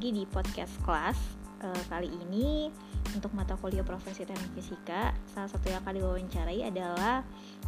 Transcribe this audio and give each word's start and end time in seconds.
Lagi 0.00 0.16
di 0.16 0.24
podcast 0.24 0.72
kelas. 0.80 1.18
Uh, 1.60 1.82
kali 1.92 2.08
ini 2.08 2.72
untuk 3.12 3.36
mata 3.36 3.52
kuliah 3.60 3.84
Profesi 3.84 4.24
Teknik 4.24 4.56
Fisika, 4.56 5.12
salah 5.28 5.44
satu 5.52 5.68
yang 5.68 5.84
akan 5.84 5.92
diwawancarai 5.92 6.64
adalah 6.64 7.20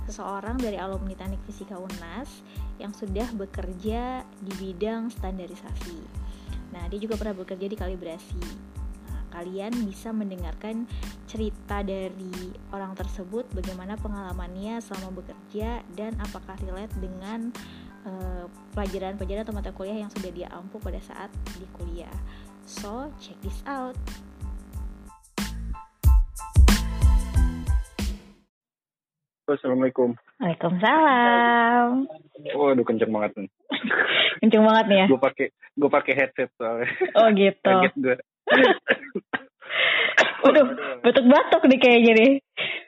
seseorang 0.09 0.57
dari 0.57 0.81
alumni 0.81 1.13
Teknik 1.13 1.45
Fisika 1.45 1.77
UNAS 1.77 2.41
yang 2.81 2.96
sudah 2.96 3.29
bekerja 3.37 4.25
di 4.41 4.53
bidang 4.57 5.13
standarisasi. 5.13 6.00
Nah, 6.72 6.89
dia 6.89 7.05
juga 7.05 7.21
pernah 7.21 7.36
bekerja 7.36 7.68
di 7.68 7.77
kalibrasi. 7.77 8.41
Nah, 9.13 9.29
kalian 9.29 9.85
bisa 9.85 10.08
mendengarkan 10.17 10.89
cerita 11.29 11.85
dari 11.85 12.33
orang 12.72 12.96
tersebut, 12.96 13.44
bagaimana 13.53 14.00
pengalamannya 14.00 14.80
selama 14.80 15.21
bekerja 15.21 15.85
dan 15.93 16.17
apakah 16.17 16.57
relate 16.64 16.96
dengan 16.96 17.53
pelajaran-pelajaran 18.75 19.43
uh, 19.43 19.45
atau 19.47 19.55
mata 19.55 19.71
kuliah 19.71 20.03
yang 20.03 20.11
sudah 20.11 20.31
dia 20.35 20.51
ampuh 20.51 20.83
pada 20.83 20.99
saat 21.03 21.31
di 21.59 21.67
kuliah. 21.75 22.15
So, 22.67 23.11
check 23.19 23.39
this 23.43 23.63
out. 23.67 23.99
Assalamualaikum. 29.43 30.15
Waalaikumsalam. 30.39 32.06
Waduh 32.56 32.84
kenceng 32.87 33.12
banget 33.12 33.31
nih. 33.37 33.48
kenceng 34.41 34.64
banget 34.64 34.84
nih 34.89 34.98
ya. 35.03 35.06
Gue 35.11 35.20
pakai 35.20 35.47
gue 35.53 35.91
pakai 35.91 36.12
headset 36.17 36.50
soalnya. 36.56 36.89
Oh 37.19 37.28
gitu. 37.34 37.61
Kaget 37.61 37.94
gue. 38.00 38.16
Waduh, 40.42 40.66
batuk-batuk 41.05 41.62
nih 41.69 41.78
kayaknya 41.78 42.12
nih. 42.16 42.33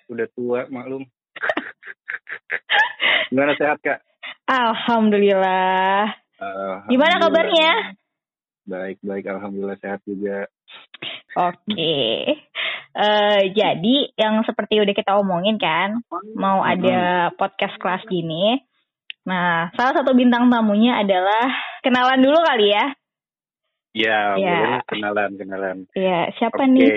Udah 0.09 0.27
tua 0.33 0.65
maklum. 0.71 1.05
Gimana 3.35 3.59
sehat 3.59 3.83
kak? 3.83 3.99
Alhamdulillah. 4.45 6.13
Alhamdulillah. 6.37 6.89
Gimana 6.93 7.15
kabarnya? 7.17 7.73
Baik, 8.65 8.99
baik. 9.01 9.25
Alhamdulillah 9.29 9.79
sehat 9.81 10.01
juga. 10.05 10.49
Oke. 11.37 11.65
Okay. 11.69 12.17
Uh, 12.95 13.03
eh, 13.03 13.43
jadi 13.51 13.97
yang 14.15 14.47
seperti 14.47 14.79
udah 14.79 14.95
kita 14.95 15.19
omongin 15.19 15.59
kan, 15.59 15.99
mau 16.39 16.63
ada 16.63 17.33
podcast 17.35 17.75
kelas 17.81 18.07
gini. 18.07 18.61
Nah, 19.25 19.73
salah 19.73 19.97
satu 19.97 20.13
bintang 20.13 20.53
tamunya 20.53 21.01
adalah 21.01 21.49
kenalan 21.81 22.21
dulu 22.21 22.39
kali 22.45 22.71
ya. 22.71 22.87
Ya, 23.95 24.19
ya. 24.37 24.83
kenalan, 24.91 25.39
kenalan. 25.39 25.77
Ya, 25.97 26.29
siapa 26.37 26.67
okay. 26.67 26.71
nih? 26.71 26.89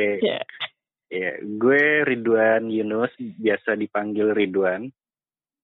Ya, 1.08 1.32
gue 1.40 1.84
Ridwan 2.04 2.68
Yunus, 2.68 3.14
biasa 3.18 3.80
dipanggil 3.80 4.36
Ridwan. 4.36 4.92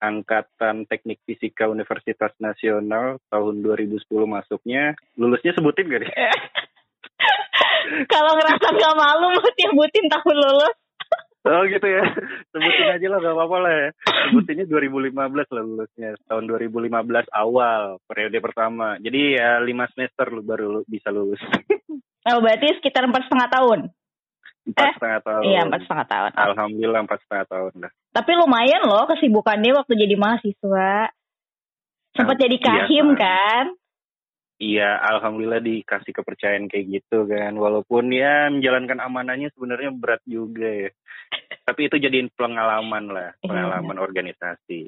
Angkatan 0.04 0.84
Teknik 0.84 1.24
Fisika 1.24 1.72
Universitas 1.72 2.36
Nasional 2.44 3.24
tahun 3.32 3.64
2010 3.64 4.04
masuknya. 4.28 5.00
Lulusnya 5.16 5.56
sebutin 5.56 5.88
gak 5.88 6.04
nih? 6.04 6.12
Kalau 8.12 8.36
ngerasa 8.36 8.68
gak 8.68 8.96
malu 9.00 9.32
mau 9.32 9.52
sebutin 9.56 10.06
tahun 10.12 10.36
lulus. 10.36 10.76
Oh 11.44 11.64
gitu 11.68 11.88
ya. 11.88 12.04
Sebutin 12.52 12.88
aja 13.00 13.08
lah 13.08 13.20
gak 13.24 13.36
apa-apa 13.36 13.58
lah 13.64 13.74
ya. 13.80 13.90
Sebutinnya 14.28 14.66
2015 14.68 15.16
lah 15.16 15.64
lulusnya. 15.64 16.10
Tahun 16.28 16.44
2015 16.52 17.32
awal 17.32 17.82
periode 18.04 18.38
pertama. 18.44 19.00
Jadi 19.00 19.40
ya 19.40 19.64
5 19.64 19.92
semester 19.96 20.26
lu 20.36 20.44
baru 20.44 20.84
bisa 20.84 21.16
lulus. 21.16 21.40
Oh 22.28 22.40
berarti 22.44 22.76
sekitar 22.80 23.08
empat 23.08 23.28
setengah 23.28 23.50
tahun? 23.52 23.80
Empat 24.64 24.86
eh, 24.88 24.94
setengah 24.96 25.20
tahun. 25.28 25.44
Iya 25.44 25.60
empat 25.68 25.80
setengah 25.84 26.08
tahun. 26.08 26.30
Alhamdulillah 26.40 27.02
empat 27.04 27.20
setengah 27.28 27.46
tahun 27.52 27.72
dah. 27.84 27.92
Tapi 28.16 28.32
lumayan 28.40 28.82
loh 28.88 29.04
kesibukannya 29.12 29.72
waktu 29.76 29.94
jadi 30.00 30.16
mahasiswa. 30.16 31.12
Sempat 32.14 32.38
jadi 32.38 32.56
iya, 32.56 32.66
kahim 32.66 33.08
iya, 33.12 33.20
kan? 33.20 33.66
Iya, 34.64 34.90
alhamdulillah 35.02 35.60
dikasih 35.60 36.14
kepercayaan 36.14 36.72
kayak 36.72 36.86
gitu 37.02 37.28
kan. 37.28 37.52
Walaupun 37.58 38.14
ya 38.14 38.48
menjalankan 38.54 39.04
amanahnya 39.04 39.52
sebenarnya 39.52 39.92
berat 39.92 40.22
juga 40.24 40.70
ya. 40.70 40.90
Tapi 41.68 41.92
itu 41.92 42.00
jadiin 42.00 42.32
pengalaman 42.38 43.12
lah, 43.12 43.30
iya. 43.42 43.50
pengalaman 43.50 43.98
iya. 44.00 44.04
organisasi. 44.06 44.82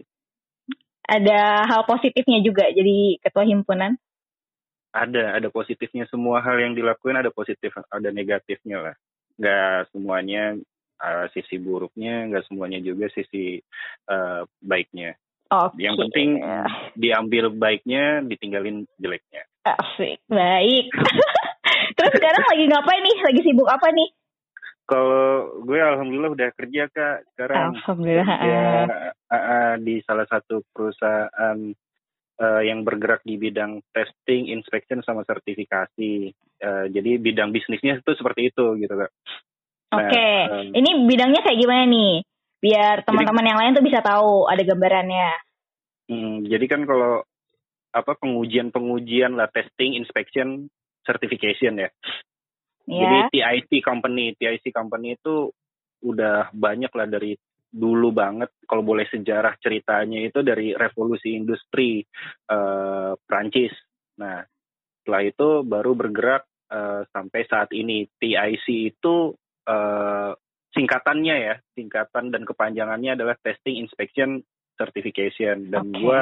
Ada 1.05 1.69
hal 1.69 1.81
positifnya 1.85 2.39
juga 2.41 2.65
jadi 2.71 3.19
ketua 3.21 3.45
himpunan? 3.45 3.99
Ada, 4.95 5.37
ada 5.37 5.51
positifnya 5.51 6.07
semua 6.07 6.39
hal 6.39 6.55
yang 6.55 6.71
dilakuin 6.71 7.19
ada 7.19 7.29
positif, 7.29 7.75
ada 7.91 8.09
negatifnya 8.15 8.79
lah. 8.79 8.95
Gak 9.35 9.91
semuanya 9.91 10.55
uh, 11.01 11.25
sisi 11.35 11.59
buruknya, 11.59 12.31
nggak 12.31 12.47
semuanya 12.47 12.79
juga 12.79 13.11
sisi 13.11 13.59
uh, 14.07 14.47
baiknya. 14.63 15.15
Okay. 15.45 15.85
Yang 15.85 15.95
penting 16.09 16.29
diambil 16.97 17.53
baiknya, 17.53 18.25
ditinggalin 18.25 18.89
jeleknya. 18.97 19.45
Asik, 19.61 20.17
baik. 20.25 20.89
Terus 21.95 22.11
sekarang 22.17 22.43
lagi 22.49 22.65
ngapain 22.65 23.01
nih? 23.05 23.17
Lagi 23.23 23.41
sibuk 23.45 23.69
apa 23.69 23.87
nih? 23.93 24.09
Kalau 24.85 25.49
gue 25.65 25.79
alhamdulillah 25.81 26.33
udah 26.37 26.49
kerja 26.53 26.85
kak 26.93 27.25
sekarang. 27.33 27.73
Alhamdulillah. 27.73 28.25
Kerja, 28.25 28.61
uh, 28.85 29.37
uh, 29.37 29.71
di 29.81 29.97
salah 30.05 30.29
satu 30.29 30.61
perusahaan 30.69 31.57
uh, 32.39 32.61
yang 32.63 32.83
bergerak 32.83 33.23
di 33.23 33.39
bidang 33.39 33.83
testing, 33.91 34.51
inspection 34.51 35.01
sama 35.03 35.23
sertifikasi. 35.23 36.31
Uh, 36.59 36.85
jadi 36.91 37.19
bidang 37.19 37.51
bisnisnya 37.51 37.99
itu 37.99 38.11
seperti 38.15 38.51
itu 38.51 38.65
gitu 38.79 38.93
kak. 38.95 39.11
Oke, 39.95 40.11
okay. 40.11 40.35
nah, 40.49 40.59
um, 40.65 40.71
ini 40.75 40.89
bidangnya 41.07 41.41
kayak 41.45 41.59
gimana 41.61 41.83
nih? 41.87 42.13
Biar 42.59 42.95
teman-teman 43.05 43.45
yang 43.45 43.59
lain 43.61 43.75
tuh 43.77 43.85
bisa 43.85 43.99
tahu 44.01 44.49
ada 44.49 44.63
gambarannya. 44.65 45.31
Hmm, 46.09 46.35
jadi 46.43 46.65
kan 46.65 46.81
kalau 46.83 47.21
apa 47.95 48.11
pengujian-pengujian 48.19 49.37
lah 49.39 49.47
testing, 49.53 49.95
inspection, 49.95 50.67
certification 51.07 51.79
ya. 51.79 51.89
Yeah. 52.85 53.01
Jadi 53.01 53.17
TIC 53.39 53.71
company, 53.85 54.35
TIC 54.35 54.73
company 54.75 55.15
itu 55.15 55.53
udah 56.05 56.51
banyak 56.51 56.91
lah 56.91 57.07
dari 57.07 57.33
dulu 57.75 58.15
banget 58.15 58.55
kalau 58.63 58.87
boleh 58.87 59.03
sejarah 59.11 59.59
ceritanya 59.59 60.23
itu 60.23 60.39
dari 60.39 60.71
revolusi 60.71 61.35
industri 61.35 61.99
uh, 62.47 63.19
Prancis. 63.19 63.75
Nah, 64.15 64.39
setelah 65.03 65.21
itu 65.27 65.49
baru 65.67 65.91
bergerak 65.91 66.47
uh, 66.71 67.03
sampai 67.11 67.41
saat 67.51 67.75
ini. 67.75 68.07
TIC 68.15 68.95
itu 68.95 69.35
uh, 69.67 70.31
singkatannya 70.71 71.35
ya, 71.35 71.55
singkatan 71.75 72.31
dan 72.31 72.47
kepanjangannya 72.47 73.19
adalah 73.19 73.35
Testing 73.43 73.83
Inspection 73.83 74.39
Certification. 74.79 75.67
Dan 75.67 75.91
okay. 75.91 75.99
gue 75.99 76.19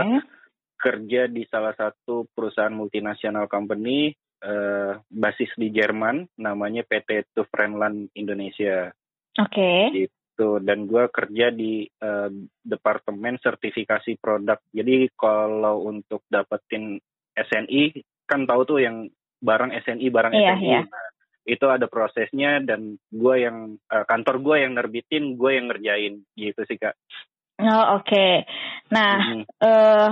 kerja 0.81 1.21
di 1.29 1.45
salah 1.47 1.77
satu 1.77 2.27
perusahaan 2.33 2.73
multinasional 2.73 3.45
company 3.45 4.11
uh, 4.41 4.99
basis 5.07 5.53
di 5.55 5.69
Jerman, 5.69 6.27
namanya 6.41 6.81
PT 6.83 7.29
Tufrenland 7.31 8.09
Indonesia. 8.17 8.89
Oke. 9.37 9.53
Okay. 9.53 9.81
Gitu. 10.09 10.22
Dan 10.37 10.89
gue 10.89 11.05
kerja 11.13 11.53
di 11.53 11.85
uh, 11.85 12.29
departemen 12.63 13.37
sertifikasi 13.37 14.17
produk. 14.17 14.57
Jadi 14.73 15.11
kalau 15.13 15.85
untuk 15.85 16.25
dapetin 16.29 16.97
SNI, 17.33 18.01
kan 18.25 18.49
tahu 18.49 18.61
tuh 18.65 18.79
yang 18.81 19.09
barang 19.43 19.71
SNI, 19.83 20.07
barang 20.09 20.33
iya, 20.33 20.53
SNI. 20.57 20.65
Iya 20.65 20.81
itu 21.43 21.65
ada 21.67 21.91
prosesnya 21.91 22.63
dan 22.63 22.95
gue 23.11 23.35
yang 23.35 23.75
uh, 23.91 24.05
kantor 24.07 24.39
gue 24.39 24.55
yang 24.63 24.73
nerbitin 24.79 25.35
gue 25.35 25.51
yang 25.51 25.67
ngerjain 25.67 26.23
gitu 26.39 26.61
sih 26.63 26.79
kak 26.79 26.95
oh 27.59 27.99
oke 27.99 28.07
okay. 28.07 28.47
nah 28.87 29.19
mm-hmm. 29.19 29.43
uh, 29.59 30.11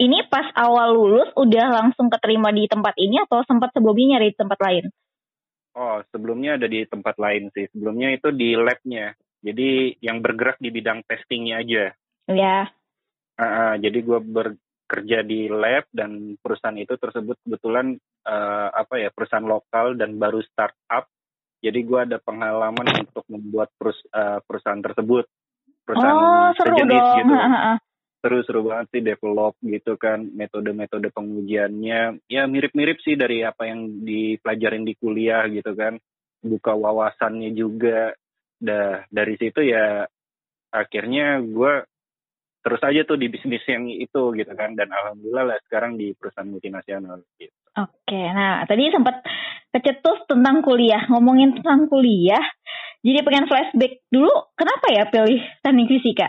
ini 0.00 0.24
pas 0.30 0.46
awal 0.54 0.94
lulus 0.94 1.28
udah 1.34 1.66
langsung 1.82 2.08
keterima 2.08 2.54
di 2.54 2.70
tempat 2.70 2.94
ini 2.96 3.20
atau 3.26 3.42
sempat 3.44 3.74
sebelumnya 3.74 4.16
nyari 4.16 4.30
di 4.30 4.38
tempat 4.38 4.58
lain 4.62 4.84
oh 5.76 6.02
sebelumnya 6.10 6.56
ada 6.56 6.66
di 6.66 6.82
tempat 6.86 7.16
lain 7.20 7.52
sih. 7.54 7.68
Sebelumnya 7.70 8.14
itu 8.14 8.30
di 8.34 8.56
labnya. 8.56 9.14
Jadi 9.40 9.96
yang 10.04 10.20
bergerak 10.20 10.60
di 10.60 10.68
bidang 10.68 11.04
testingnya 11.04 11.60
aja. 11.62 11.84
Ya 12.30 12.36
yeah. 12.36 12.64
uh, 13.40 13.44
uh, 13.44 13.72
jadi 13.80 13.98
gue 14.04 14.20
ber 14.20 14.48
kerja 14.90 15.22
di 15.22 15.46
lab 15.46 15.86
dan 15.94 16.34
perusahaan 16.42 16.74
itu 16.74 16.98
tersebut 16.98 17.38
kebetulan 17.46 17.94
uh, 18.26 18.68
apa 18.74 18.98
ya 18.98 19.14
perusahaan 19.14 19.46
lokal 19.46 19.94
dan 19.94 20.18
baru 20.18 20.42
startup. 20.42 21.06
Jadi 21.60 21.78
gue 21.84 22.00
ada 22.10 22.18
pengalaman 22.18 22.88
untuk 23.04 23.22
membuat 23.30 23.70
perus, 23.76 24.00
uh, 24.10 24.42
perusahaan 24.42 24.80
tersebut. 24.80 25.28
Perusahaan 25.86 26.16
oh, 26.18 26.50
seru 26.58 26.74
sejenis 26.74 27.04
dong. 27.04 27.16
gitu 27.22 27.34
seru 28.20 28.44
seru 28.44 28.60
banget 28.68 28.86
sih 28.92 29.02
develop 29.02 29.56
gitu 29.64 29.96
kan 29.96 30.28
metode-metode 30.28 31.08
pengujiannya. 31.10 32.20
Ya 32.28 32.42
mirip-mirip 32.44 33.00
sih 33.00 33.16
dari 33.16 33.40
apa 33.42 33.66
yang 33.66 34.04
dipelajarin 34.04 34.84
di 34.84 34.94
kuliah 35.00 35.48
gitu 35.48 35.72
kan. 35.72 35.96
Buka 36.44 36.76
wawasannya 36.76 37.50
juga. 37.56 38.12
Dah 38.60 39.08
dari 39.08 39.40
situ 39.40 39.64
ya 39.64 40.04
akhirnya 40.70 41.40
gue 41.40 41.72
terus 42.60 42.84
aja 42.84 43.08
tuh 43.08 43.16
di 43.16 43.32
bisnis 43.32 43.64
yang 43.64 43.88
itu 43.88 44.36
gitu 44.36 44.52
kan. 44.52 44.76
Dan 44.76 44.92
alhamdulillah 44.92 45.56
lah 45.56 45.58
sekarang 45.64 45.96
di 45.96 46.12
perusahaan 46.12 46.48
multinasional 46.48 47.24
gitu. 47.40 47.56
Oke, 47.80 48.20
nah 48.34 48.60
tadi 48.68 48.92
sempat 48.92 49.24
kecetus 49.72 50.28
tentang 50.28 50.60
kuliah. 50.60 51.06
Ngomongin 51.08 51.56
tentang 51.56 51.88
kuliah, 51.88 52.42
jadi 53.00 53.24
pengen 53.24 53.48
flashback 53.48 54.04
dulu 54.12 54.52
kenapa 54.52 54.86
ya 54.92 55.08
pilih 55.08 55.40
teknik 55.64 55.88
fisika? 55.88 56.28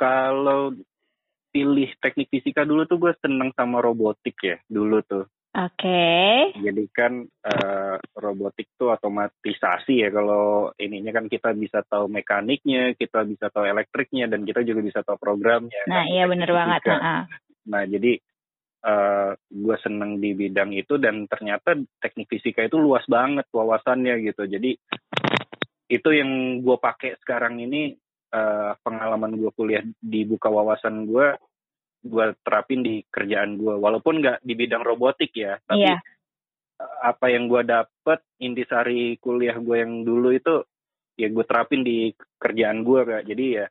Kalau 0.00 0.72
pilih 1.52 1.90
teknik 2.00 2.32
fisika 2.32 2.64
dulu 2.64 2.88
tuh 2.88 2.96
gue 2.96 3.12
seneng 3.20 3.52
sama 3.52 3.82
robotik 3.82 4.38
ya 4.40 4.56
dulu 4.70 5.02
tuh 5.04 5.26
Oke. 5.50 5.82
Okay. 5.82 6.62
Jadi 6.62 6.84
kan 6.94 7.26
uh, 7.26 7.98
robotik 8.14 8.70
itu 8.70 8.86
otomatisasi 8.86 10.06
ya 10.06 10.08
kalau 10.14 10.70
ininya 10.78 11.10
kan 11.10 11.26
kita 11.26 11.50
bisa 11.58 11.82
tahu 11.82 12.06
mekaniknya, 12.06 12.94
kita 12.94 13.26
bisa 13.26 13.50
tahu 13.50 13.66
elektriknya 13.66 14.30
dan 14.30 14.46
kita 14.46 14.62
juga 14.62 14.78
bisa 14.78 15.02
tahu 15.02 15.18
programnya. 15.18 15.82
Nah, 15.90 16.06
kan? 16.06 16.14
iya 16.14 16.30
benar 16.30 16.50
banget. 16.54 16.80
Nah, 16.86 17.26
nah 17.66 17.82
jadi 17.82 18.12
uh, 18.86 19.34
gue 19.50 19.76
seneng 19.82 20.22
di 20.22 20.38
bidang 20.38 20.70
itu 20.70 21.02
dan 21.02 21.26
ternyata 21.26 21.74
teknik 21.98 22.30
fisika 22.30 22.62
itu 22.62 22.78
luas 22.78 23.02
banget 23.10 23.50
wawasannya 23.50 24.22
gitu. 24.22 24.46
Jadi 24.46 24.70
itu 25.90 26.08
yang 26.14 26.62
gue 26.62 26.76
pakai 26.78 27.18
sekarang 27.26 27.58
ini 27.58 27.90
uh, 28.34 28.72
pengalaman 28.82 29.36
gue 29.36 29.50
kuliah 29.54 29.84
di 29.98 30.26
buka 30.26 30.48
wawasan 30.50 31.06
gue 31.06 31.36
gue 32.00 32.26
terapin 32.40 32.80
di 32.80 33.04
kerjaan 33.12 33.60
gue 33.60 33.76
walaupun 33.76 34.24
nggak 34.24 34.40
di 34.40 34.54
bidang 34.56 34.80
robotik 34.80 35.36
ya 35.36 35.60
tapi 35.68 35.84
yeah. 35.84 36.00
apa 37.04 37.28
yang 37.28 37.44
gue 37.44 37.60
dapet 37.60 38.24
intisari 38.40 39.20
kuliah 39.20 39.60
gue 39.60 39.76
yang 39.84 40.00
dulu 40.00 40.32
itu 40.32 40.64
ya 41.20 41.28
gue 41.28 41.44
terapin 41.44 41.84
di 41.84 42.08
kerjaan 42.40 42.80
gue 42.80 43.00
kak. 43.04 43.22
Jadi 43.28 43.44
ya 43.60 43.66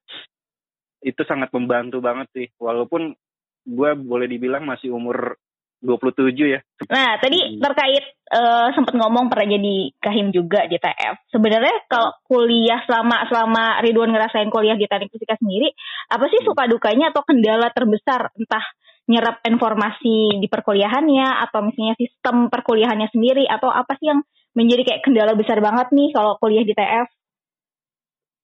itu 1.02 1.22
sangat 1.26 1.50
membantu 1.50 1.98
banget 1.98 2.28
sih. 2.38 2.48
Walaupun 2.62 3.18
gue 3.66 3.92
boleh 3.98 4.28
dibilang 4.30 4.70
masih 4.70 4.94
umur 4.94 5.34
27 5.80 6.36
ya. 6.36 6.60
Nah, 6.92 7.16
tadi 7.24 7.40
hmm. 7.40 7.64
terkait 7.64 8.06
uh, 8.36 8.68
sempat 8.76 8.94
ngomong 9.00 9.32
pernah 9.32 9.56
jadi 9.56 9.76
kahim 10.04 10.36
juga 10.36 10.68
di 10.68 10.76
TF. 10.76 11.32
Sebenarnya 11.32 11.88
kalau 11.88 12.12
kuliah 12.28 12.84
selama 12.84 13.24
selama 13.32 13.80
Ridwan 13.80 14.12
ngerasain 14.12 14.52
kuliah 14.52 14.76
di 14.76 14.92
teknik 14.92 15.16
fisika 15.16 15.40
sendiri, 15.40 15.72
apa 16.12 16.28
sih 16.28 16.44
hmm. 16.44 16.48
suka 16.52 16.68
dukanya 16.68 17.16
atau 17.16 17.24
kendala 17.24 17.72
terbesar 17.72 18.28
entah 18.36 18.66
nyerap 19.10 19.42
informasi 19.42 20.38
di 20.38 20.48
perkuliahannya 20.52 21.50
atau 21.50 21.66
misalnya 21.66 21.98
sistem 21.98 22.52
perkuliahannya 22.52 23.10
sendiri 23.10 23.50
atau 23.50 23.74
apa 23.74 23.98
sih 23.98 24.14
yang 24.14 24.22
menjadi 24.54 24.86
kayak 24.86 25.02
kendala 25.02 25.34
besar 25.34 25.58
banget 25.64 25.90
nih 25.96 26.14
kalau 26.14 26.38
kuliah 26.38 26.62
di 26.68 26.76
TF? 26.76 27.08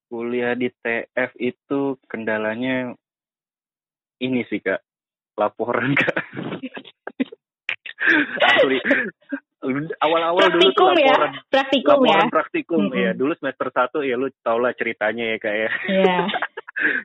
Kuliah 0.09 0.53
di 0.57 0.71
TF 0.71 1.31
itu 1.37 1.99
kendalanya 2.09 2.95
ini 4.23 4.41
sih 4.47 4.63
kak 4.63 4.79
laporan 5.35 5.93
kak 5.93 6.15
asli 8.53 8.77
awal-awal 9.97 10.45
dulu 10.53 10.69
tuh 10.77 10.93
ya? 10.99 11.17
laporan 11.17 11.33
ya? 11.33 11.41
praktikum 11.49 11.99
laporan 12.05 12.27
ya? 12.27 12.33
praktikum 12.33 12.81
mm 12.85 12.89
-hmm. 12.91 13.01
ya 13.01 13.11
dulu 13.17 13.33
semester 13.39 13.67
satu 13.73 13.97
ya 14.05 14.15
lu 14.15 14.29
tau 14.45 14.57
lah 14.61 14.71
ceritanya 14.77 15.35
ya 15.35 15.37
kayak 15.41 15.71
ya 15.89 16.15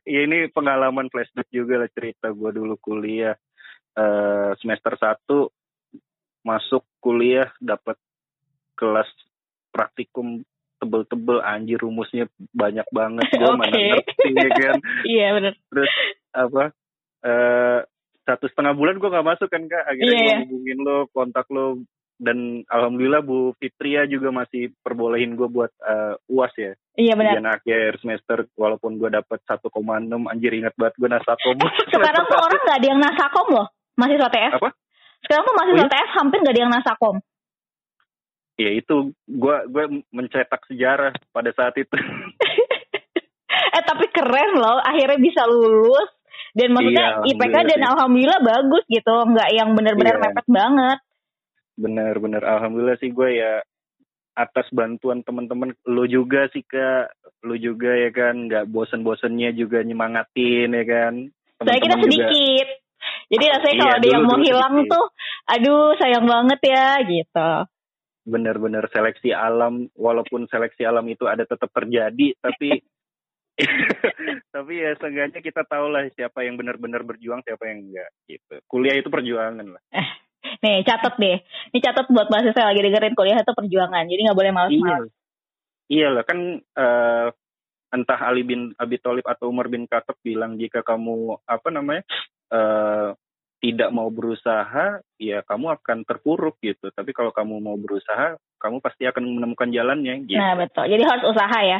ya 0.04 0.20
ini 0.26 0.50
pengalaman 0.50 1.08
flashback 1.08 1.48
juga 1.48 1.80
lah 1.80 1.90
cerita 1.94 2.28
gue 2.34 2.50
dulu 2.52 2.76
kuliah 2.82 3.34
uh, 3.96 4.52
semester 4.60 4.94
satu 4.98 5.48
masuk 6.44 6.84
kuliah 7.00 7.48
dapat 7.60 7.96
kelas 8.76 9.08
praktikum 9.70 10.42
tebel-tebel 10.80 11.44
anjir 11.44 11.76
rumusnya 11.76 12.24
banyak 12.56 12.88
banget 12.88 13.28
gue 13.36 13.44
okay. 13.44 13.60
mana 13.60 13.76
ngerti 13.76 14.28
ya 14.32 14.48
kan 14.48 14.78
iya 15.12 15.26
benar 15.36 15.54
terus 15.68 15.92
apa 16.32 16.64
uh, 17.28 17.80
satu 18.30 18.46
setengah 18.46 18.78
bulan 18.78 19.02
gue 19.02 19.10
gak 19.10 19.26
masuk 19.26 19.48
kan 19.50 19.66
kak. 19.66 19.84
Akhirnya 19.90 20.14
yeah. 20.14 20.22
gue 20.22 20.30
iya. 20.30 20.38
hubungin 20.46 20.78
lo 20.86 20.98
kontak 21.10 21.50
lo 21.50 21.82
dan 22.20 22.62
alhamdulillah 22.68 23.24
Bu 23.24 23.56
Fitria 23.56 24.04
juga 24.04 24.28
masih 24.28 24.76
perbolehin 24.84 25.34
gue 25.34 25.48
buat 25.48 25.72
uh, 25.80 26.14
uas 26.28 26.52
ya. 26.54 26.76
Iya 27.00 27.16
benar. 27.16 27.40
Dan 27.40 27.48
akhir 27.48 27.96
semester 28.04 28.44
walaupun 28.54 29.00
gue 29.00 29.08
dapat 29.08 29.40
1,6 29.48 29.72
anjir 30.28 30.52
ingat 30.52 30.76
banget 30.76 30.94
gue 31.00 31.08
nasakom. 31.08 31.56
Sekarang 31.96 32.24
tuh 32.28 32.38
orang 32.38 32.60
gak 32.68 32.78
ada 32.78 32.86
yang 32.86 33.00
nasakom 33.00 33.48
loh. 33.50 33.66
Masih 33.96 34.20
TF 34.20 34.52
apa? 34.60 34.70
Sekarang 35.24 35.44
tuh 35.48 35.56
masih 35.56 35.72
oh, 35.72 35.78
iya? 35.80 35.88
TF 35.88 36.10
hampir 36.20 36.38
gak 36.44 36.54
ada 36.54 36.62
yang 36.62 36.72
nasakom. 36.76 37.16
Ya 38.60 38.70
itu 38.76 38.96
gue 39.24 39.56
gue 39.72 39.84
mencetak 40.12 40.60
sejarah 40.68 41.16
pada 41.32 41.50
saat 41.56 41.74
itu. 41.80 41.96
Eh 43.70 43.86
tapi 43.86 44.10
keren 44.10 44.58
loh 44.58 44.82
akhirnya 44.82 45.18
bisa 45.22 45.46
lulus 45.46 46.10
dan 46.54 46.68
maksudnya 46.74 47.06
iya, 47.22 47.30
IPK 47.30 47.56
dan 47.74 47.80
alhamdulillah 47.86 48.40
bagus 48.42 48.84
gitu. 48.90 49.14
Nggak 49.30 49.50
yang 49.54 49.68
benar-benar 49.78 50.16
iya. 50.18 50.22
mepet 50.26 50.46
banget. 50.50 50.98
Bener-bener 51.78 52.42
alhamdulillah 52.42 52.98
sih 52.98 53.14
gue 53.14 53.30
ya 53.38 53.62
atas 54.34 54.66
bantuan 54.72 55.22
teman-teman 55.22 55.74
lo 55.86 56.04
juga 56.10 56.50
sih 56.50 56.66
kak. 56.66 57.14
Lo 57.46 57.54
juga 57.54 57.94
ya 57.94 58.10
kan 58.10 58.50
nggak 58.50 58.68
bosen-bosennya 58.68 59.54
juga 59.54 59.82
nyemangatin 59.86 60.74
ya 60.74 60.84
kan. 60.86 61.14
Saya 61.60 61.78
kita 61.78 61.96
sedikit 62.00 62.66
juga. 62.66 63.28
jadi 63.30 63.44
rasanya 63.52 63.74
iya, 63.74 63.80
kalau 63.84 63.96
ada 64.00 64.08
yang 64.08 64.24
mau 64.24 64.38
hilang 64.40 64.74
sedikit. 64.80 64.92
tuh 64.96 65.06
aduh 65.46 65.88
sayang 66.02 66.26
banget 66.26 66.60
ya 66.66 66.86
gitu. 67.06 67.50
Bener-bener 68.26 68.84
seleksi 68.90 69.30
alam 69.32 69.88
walaupun 69.94 70.50
seleksi 70.50 70.82
alam 70.82 71.06
itu 71.06 71.30
ada 71.30 71.46
tetap 71.46 71.70
terjadi 71.70 72.34
tapi 72.42 72.82
tapi 74.54 74.72
ya 74.82 74.90
seenggaknya 74.98 75.40
kita 75.40 75.62
tahu 75.66 75.86
lah 75.92 76.06
siapa 76.12 76.42
yang 76.44 76.58
benar-benar 76.60 77.06
berjuang 77.06 77.40
siapa 77.46 77.70
yang 77.70 77.88
enggak 77.88 78.10
gitu 78.26 78.54
kuliah 78.66 78.96
itu 78.96 79.08
perjuangan 79.08 79.66
lah 79.66 79.82
eh, 79.94 80.08
nih 80.64 80.82
catat 80.84 81.14
deh 81.16 81.38
ini 81.74 81.78
catat 81.78 82.06
buat 82.10 82.28
mahasiswa 82.28 82.68
lagi 82.68 82.80
dengerin 82.82 83.16
kuliah 83.16 83.38
itu 83.40 83.52
perjuangan 83.52 84.04
jadi 84.08 84.20
nggak 84.30 84.38
boleh 84.38 84.52
malas-malas 84.52 85.08
iya, 85.88 86.06
iya 86.06 86.08
lah 86.12 86.24
kan 86.24 86.38
uh, 86.58 87.28
entah 87.90 88.20
Ali 88.22 88.46
bin 88.46 88.70
Abi 88.78 89.02
Thalib 89.02 89.26
atau 89.26 89.50
Umar 89.50 89.66
bin 89.66 89.86
Khattab 89.90 90.18
bilang 90.22 90.54
jika 90.56 90.86
kamu 90.86 91.42
apa 91.46 91.68
namanya 91.74 92.06
uh, 92.54 93.12
tidak 93.60 93.92
mau 93.92 94.08
berusaha, 94.08 95.04
ya 95.20 95.44
kamu 95.44 95.76
akan 95.76 96.08
terpuruk 96.08 96.56
gitu. 96.64 96.88
Tapi 96.96 97.12
kalau 97.12 97.28
kamu 97.28 97.60
mau 97.60 97.76
berusaha, 97.76 98.40
kamu 98.56 98.80
pasti 98.80 99.04
akan 99.04 99.36
menemukan 99.36 99.68
jalannya. 99.68 100.24
Gitu. 100.24 100.40
Nah 100.40 100.56
betul. 100.56 100.88
Jadi 100.88 101.04
harus 101.04 101.24
usaha 101.28 101.58
ya. 101.60 101.78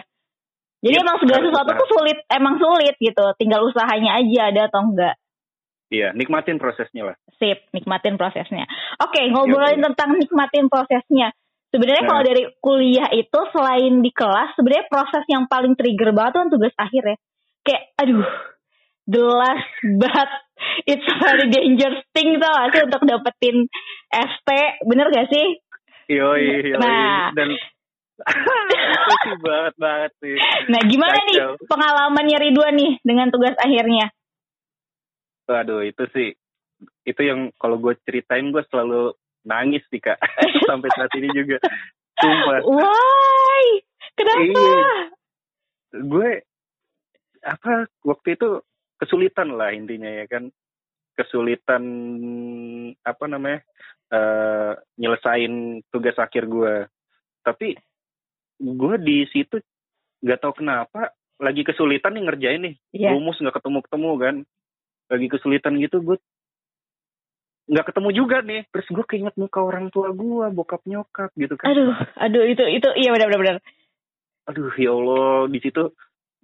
Jadi 0.80 0.96
ya, 0.96 1.04
emang 1.04 1.16
segala 1.20 1.40
sesuatu 1.44 1.70
tuh 1.76 1.88
sulit, 1.92 2.18
emang 2.32 2.54
sulit 2.56 2.96
gitu. 2.96 3.24
Tinggal 3.36 3.60
usahanya 3.68 4.16
aja 4.16 4.40
ada 4.48 4.62
atau 4.72 4.80
enggak. 4.88 5.14
Iya, 5.90 6.14
nikmatin 6.14 6.56
prosesnya 6.56 7.12
lah. 7.12 7.16
Sip, 7.36 7.66
nikmatin 7.74 8.14
prosesnya. 8.14 8.64
Oke, 9.02 9.26
ngobrolin 9.28 9.82
ya, 9.82 9.90
tentang 9.90 10.16
nikmatin 10.16 10.70
prosesnya. 10.70 11.34
Sebenarnya 11.70 12.02
nah. 12.06 12.08
kalau 12.14 12.22
dari 12.26 12.42
kuliah 12.62 13.10
itu 13.10 13.40
selain 13.50 14.02
di 14.02 14.10
kelas, 14.14 14.54
sebenarnya 14.54 14.86
proses 14.86 15.24
yang 15.26 15.50
paling 15.50 15.74
trigger 15.74 16.14
banget 16.14 16.32
tuh 16.34 16.40
kan 16.42 16.50
tugas 16.50 16.74
akhir 16.78 17.02
ya. 17.02 17.16
Kayak, 17.60 17.82
aduh, 18.00 18.30
the 19.10 19.22
last 19.22 19.70
but 19.98 20.30
it's 20.86 21.08
very 21.20 21.46
dangerous 21.50 22.06
thing 22.14 22.38
tau 22.38 22.54
gak 22.54 22.68
sih 22.70 22.82
untuk 22.86 23.02
dapetin 23.06 23.56
ST, 24.10 24.48
bener 24.86 25.06
gak 25.10 25.28
sih? 25.30 25.46
Yoi, 26.10 26.74
yoi. 26.74 26.78
Nah, 26.78 27.30
dan 27.34 27.54
sih 29.24 29.36
banget 29.40 29.74
banget 29.80 30.12
sih. 30.20 30.36
Nah 30.68 30.80
gimana 30.86 31.16
Kacau. 31.16 31.28
nih 31.28 31.38
pengalamannya 31.66 32.38
Ridwan 32.38 32.74
nih 32.76 32.92
dengan 33.04 33.28
tugas 33.32 33.56
akhirnya? 33.56 34.12
Waduh 35.50 35.82
itu 35.82 36.04
sih 36.14 36.30
itu 37.04 37.20
yang 37.20 37.52
kalau 37.60 37.76
gue 37.76 37.92
ceritain 38.08 38.48
gue 38.52 38.64
selalu 38.72 39.12
nangis 39.44 39.84
sih 39.88 40.00
kak 40.00 40.20
sampai 40.68 40.88
saat 40.94 41.12
ini 41.16 41.28
juga. 41.32 41.58
Sumpah. 42.20 42.60
Why? 42.68 43.64
Kenapa? 44.16 44.44
Iya. 44.44 44.84
Gue 46.04 46.30
apa 47.40 47.88
waktu 48.04 48.36
itu 48.36 48.60
kesulitan 49.00 49.56
lah 49.56 49.72
intinya 49.72 50.12
ya 50.12 50.28
kan 50.28 50.52
kesulitan 51.16 51.84
apa 53.00 53.24
namanya 53.24 53.64
uh, 54.12 54.76
nyelesain 55.00 55.80
tugas 55.88 56.16
akhir 56.20 56.48
gue 56.52 56.84
tapi 57.40 57.80
gue 58.60 58.94
di 59.00 59.24
situ 59.32 59.56
nggak 60.20 60.40
tahu 60.44 60.60
kenapa 60.60 61.16
lagi 61.40 61.64
kesulitan 61.64 62.12
nih 62.12 62.24
ngerjain 62.28 62.60
nih. 62.60 62.74
Yeah. 62.92 63.16
rumus 63.16 63.40
nggak 63.40 63.56
ketemu 63.56 63.78
ketemu 63.88 64.10
kan. 64.20 64.36
Lagi 65.10 65.26
kesulitan 65.32 65.74
gitu 65.80 65.96
gue 66.04 66.16
nggak 67.72 67.86
ketemu 67.88 68.08
juga 68.12 68.36
nih. 68.44 68.62
Terus 68.68 68.86
gue 68.92 69.04
keinget 69.08 69.34
muka 69.40 69.64
orang 69.64 69.88
tua 69.88 70.12
gue 70.12 70.46
bokap 70.52 70.84
nyokap 70.84 71.32
gitu 71.34 71.56
kan. 71.56 71.72
Aduh 71.72 71.96
aduh 72.20 72.44
itu 72.44 72.64
itu 72.68 72.88
iya 73.00 73.10
benar 73.16 73.32
benar 73.32 73.58
aduh 74.48 74.72
ya 74.74 74.90
allah 74.90 75.46
di 75.46 75.62
situ 75.62 75.94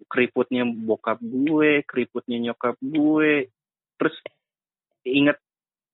keriputnya 0.06 0.62
bokap 0.62 1.18
gue 1.20 1.84
keriputnya 1.84 2.40
nyokap 2.40 2.80
gue. 2.80 3.52
Terus 4.00 4.16
inget 5.04 5.36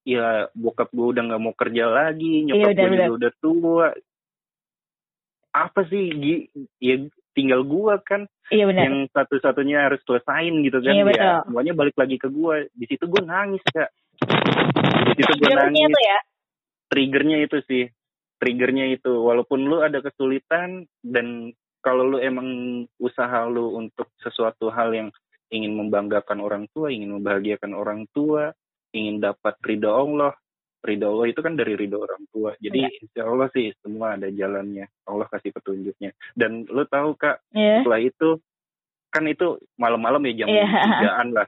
ya 0.02 0.50
bokap 0.54 0.90
gue 0.90 1.06
udah 1.14 1.22
nggak 1.26 1.42
mau 1.42 1.54
kerja 1.54 1.86
lagi 1.86 2.46
nyokap 2.46 2.74
iya, 2.74 3.06
gue 3.06 3.16
udah 3.18 3.32
tua 3.38 3.88
apa 5.52 5.84
sih? 5.88 6.12
Ya 6.80 6.96
tinggal 7.32 7.64
gua 7.64 7.96
kan 8.04 8.28
iya 8.52 8.68
benar. 8.68 8.84
yang 8.84 8.96
satu-satunya 9.12 9.88
harus 9.88 10.00
selesain 10.04 10.52
gitu 10.64 10.78
kan. 10.84 10.92
Iya, 10.92 11.04
ya 11.12 11.32
semuanya 11.48 11.72
balik 11.72 11.96
lagi 11.96 12.16
ke 12.20 12.28
gua. 12.28 12.64
Di 12.72 12.84
situ 12.88 13.08
gua 13.08 13.22
nangis 13.24 13.64
kak. 13.72 13.88
Di 15.16 15.22
situ 15.24 15.32
gua 15.40 15.68
nangis. 15.68 15.88
itu 15.88 16.00
ya? 16.00 16.18
Triggernya 16.92 17.36
itu 17.44 17.58
sih. 17.64 17.84
Triggernya 18.36 18.92
itu. 18.92 19.12
Walaupun 19.12 19.64
lu 19.64 19.80
ada 19.80 20.04
kesulitan 20.04 20.84
dan 21.00 21.56
kalau 21.82 22.16
lu 22.16 22.18
emang 22.22 22.48
usaha 23.00 23.48
lu 23.48 23.74
untuk 23.74 24.12
sesuatu 24.20 24.68
hal 24.70 24.92
yang 24.92 25.08
ingin 25.52 25.76
membanggakan 25.76 26.40
orang 26.40 26.64
tua 26.72 26.88
ingin 26.88 27.12
membahagiakan 27.20 27.76
orang 27.76 28.08
tua 28.16 28.56
ingin 28.96 29.20
dapat 29.20 29.58
ridho 29.60 29.92
Allah 29.92 30.32
ridho 30.82 31.06
Allah 31.14 31.26
itu 31.30 31.40
kan 31.40 31.54
dari 31.54 31.78
ridho 31.78 32.02
orang 32.02 32.22
tua. 32.34 32.50
Jadi 32.58 32.80
yeah. 32.82 33.02
insya 33.06 33.22
Allah 33.30 33.48
sih 33.54 33.70
semua 33.80 34.18
ada 34.18 34.28
jalannya. 34.28 34.86
Allah 35.06 35.26
kasih 35.30 35.54
petunjuknya. 35.54 36.10
Dan 36.34 36.66
lo 36.66 36.84
tahu 36.90 37.14
kak 37.14 37.40
yeah. 37.54 37.80
setelah 37.80 38.02
itu 38.02 38.42
kan 39.12 39.24
itu 39.28 39.60
malam-malam 39.78 40.22
ya 40.30 40.44
jam 40.44 40.48
yeah. 40.50 40.68
tigaan 40.68 41.28
lah. 41.30 41.46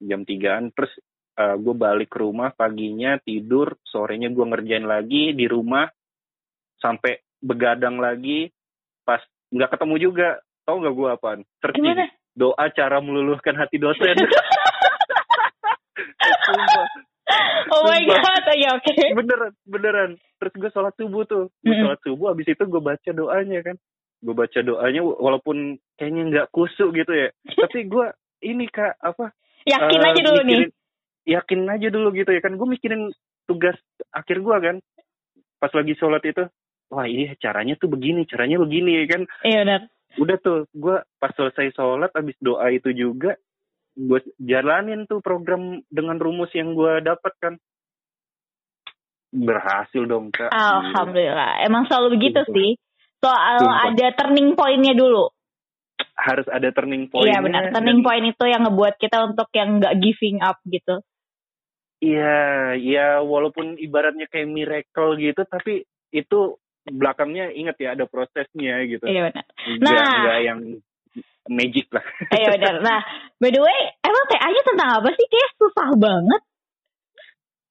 Jam 0.00 0.20
tigaan 0.24 0.64
terus 0.72 0.92
uh, 1.36 1.54
eh, 1.54 1.56
gue 1.60 1.74
balik 1.76 2.10
ke 2.16 2.18
rumah 2.24 2.50
paginya 2.56 3.20
tidur 3.20 3.76
sorenya 3.84 4.32
gue 4.32 4.44
ngerjain 4.44 4.88
lagi 4.88 5.36
di 5.36 5.44
rumah 5.44 5.86
sampai 6.80 7.20
begadang 7.44 8.00
lagi 8.00 8.48
pas 9.04 9.20
nggak 9.52 9.76
ketemu 9.76 9.96
juga. 10.00 10.28
Tau 10.64 10.80
nggak 10.80 10.94
gue 10.96 11.08
apaan? 11.12 11.40
Searching. 11.60 12.08
Doa 12.34 12.66
cara 12.74 12.98
meluluhkan 12.98 13.54
hati 13.54 13.78
dosen 13.78 14.16
oh 17.74 17.82
my 17.86 18.02
god, 18.06 18.44
ya 18.54 18.70
oke. 18.78 18.86
Okay. 18.86 19.10
Beneran, 19.12 19.52
beneran. 19.66 20.10
Terus 20.38 20.52
gue 20.54 20.70
sholat 20.70 20.94
subuh 20.94 21.22
tuh. 21.26 21.44
Gue 21.60 21.74
mm 21.74 21.82
sholat 21.82 22.00
subuh, 22.06 22.26
abis 22.32 22.46
itu 22.54 22.62
gue 22.64 22.82
baca 22.82 23.10
doanya 23.10 23.60
kan. 23.66 23.76
Gue 24.24 24.34
baca 24.34 24.58
doanya 24.62 25.00
walaupun 25.02 25.78
kayaknya 25.98 26.22
nggak 26.30 26.50
kusuk 26.54 26.94
gitu 26.94 27.12
ya. 27.12 27.28
Tapi 27.60 27.90
gue 27.90 28.06
ini 28.46 28.70
kak 28.70 29.00
apa? 29.02 29.34
Yakin 29.64 30.00
uh, 30.00 30.08
aja 30.12 30.20
dulu 30.20 30.40
mikirin, 30.44 30.68
nih. 30.68 30.70
Yakin 31.24 31.60
aja 31.68 31.88
dulu 31.88 32.08
gitu 32.14 32.30
ya 32.30 32.40
kan. 32.40 32.52
Gue 32.54 32.68
mikirin 32.68 33.02
tugas 33.48 33.76
akhir 34.12 34.40
gue 34.40 34.56
kan. 34.60 34.76
Pas 35.60 35.72
lagi 35.72 35.96
sholat 35.96 36.20
itu, 36.28 36.44
wah 36.92 37.08
ini 37.08 37.32
caranya 37.40 37.74
tuh 37.80 37.88
begini, 37.88 38.28
caranya 38.28 38.60
begini 38.60 39.00
ya 39.00 39.04
kan. 39.16 39.22
Iya 39.40 39.58
benar. 39.64 39.82
Udah 40.14 40.36
tuh, 40.38 40.68
gue 40.70 40.96
pas 41.18 41.32
selesai 41.34 41.74
sholat, 41.74 42.12
abis 42.14 42.36
doa 42.38 42.68
itu 42.70 42.92
juga, 42.94 43.34
gue 43.94 44.20
jalanin 44.42 45.06
tuh 45.06 45.22
program 45.22 45.78
dengan 45.86 46.18
rumus 46.18 46.50
yang 46.52 46.74
gue 46.74 47.02
dapat 47.02 47.32
kan. 47.38 47.54
Berhasil 49.34 50.02
dong 50.06 50.30
kak. 50.30 50.50
Alhamdulillah. 50.50 51.62
Emang 51.66 51.86
selalu 51.90 52.18
begitu 52.18 52.42
Sumpah. 52.42 52.54
sih. 52.54 52.70
Soal 53.22 53.56
Sumpah. 53.62 53.82
ada 53.90 54.06
turning 54.14 54.54
pointnya 54.54 54.94
dulu. 54.94 55.30
Harus 56.14 56.46
ada 56.46 56.70
turning 56.70 57.10
point 57.10 57.26
iya 57.26 57.42
benar. 57.42 57.74
Turning 57.74 58.02
dan... 58.02 58.06
point 58.06 58.24
itu 58.30 58.44
yang 58.46 58.62
ngebuat 58.66 58.94
kita 58.98 59.18
untuk 59.26 59.48
yang 59.54 59.82
nggak 59.82 59.94
giving 59.98 60.38
up 60.42 60.58
gitu. 60.66 61.02
Iya 61.98 62.74
iya 62.78 63.06
walaupun 63.22 63.80
ibaratnya 63.80 64.28
kayak 64.30 64.50
miracle 64.50 65.16
gitu 65.18 65.42
tapi 65.48 65.86
itu 66.14 66.58
belakangnya 66.84 67.48
ingat 67.50 67.80
ya 67.80 67.98
ada 67.98 68.04
prosesnya 68.06 68.84
gitu. 68.86 69.02
Iya 69.08 69.32
benar. 69.32 69.44
Nah 69.82 70.02
nggak 70.04 70.40
yang 70.46 70.60
magic 71.48 71.86
lah. 71.92 72.04
Iya 72.32 72.48
benar. 72.56 72.74
Nah, 72.80 73.00
by 73.36 73.50
the 73.52 73.60
way, 73.60 73.80
emang 74.00 74.24
TA-nya 74.32 74.62
tentang 74.64 74.90
apa 75.00 75.08
sih? 75.12 75.26
Kayak 75.28 75.50
susah 75.60 75.88
banget. 75.96 76.42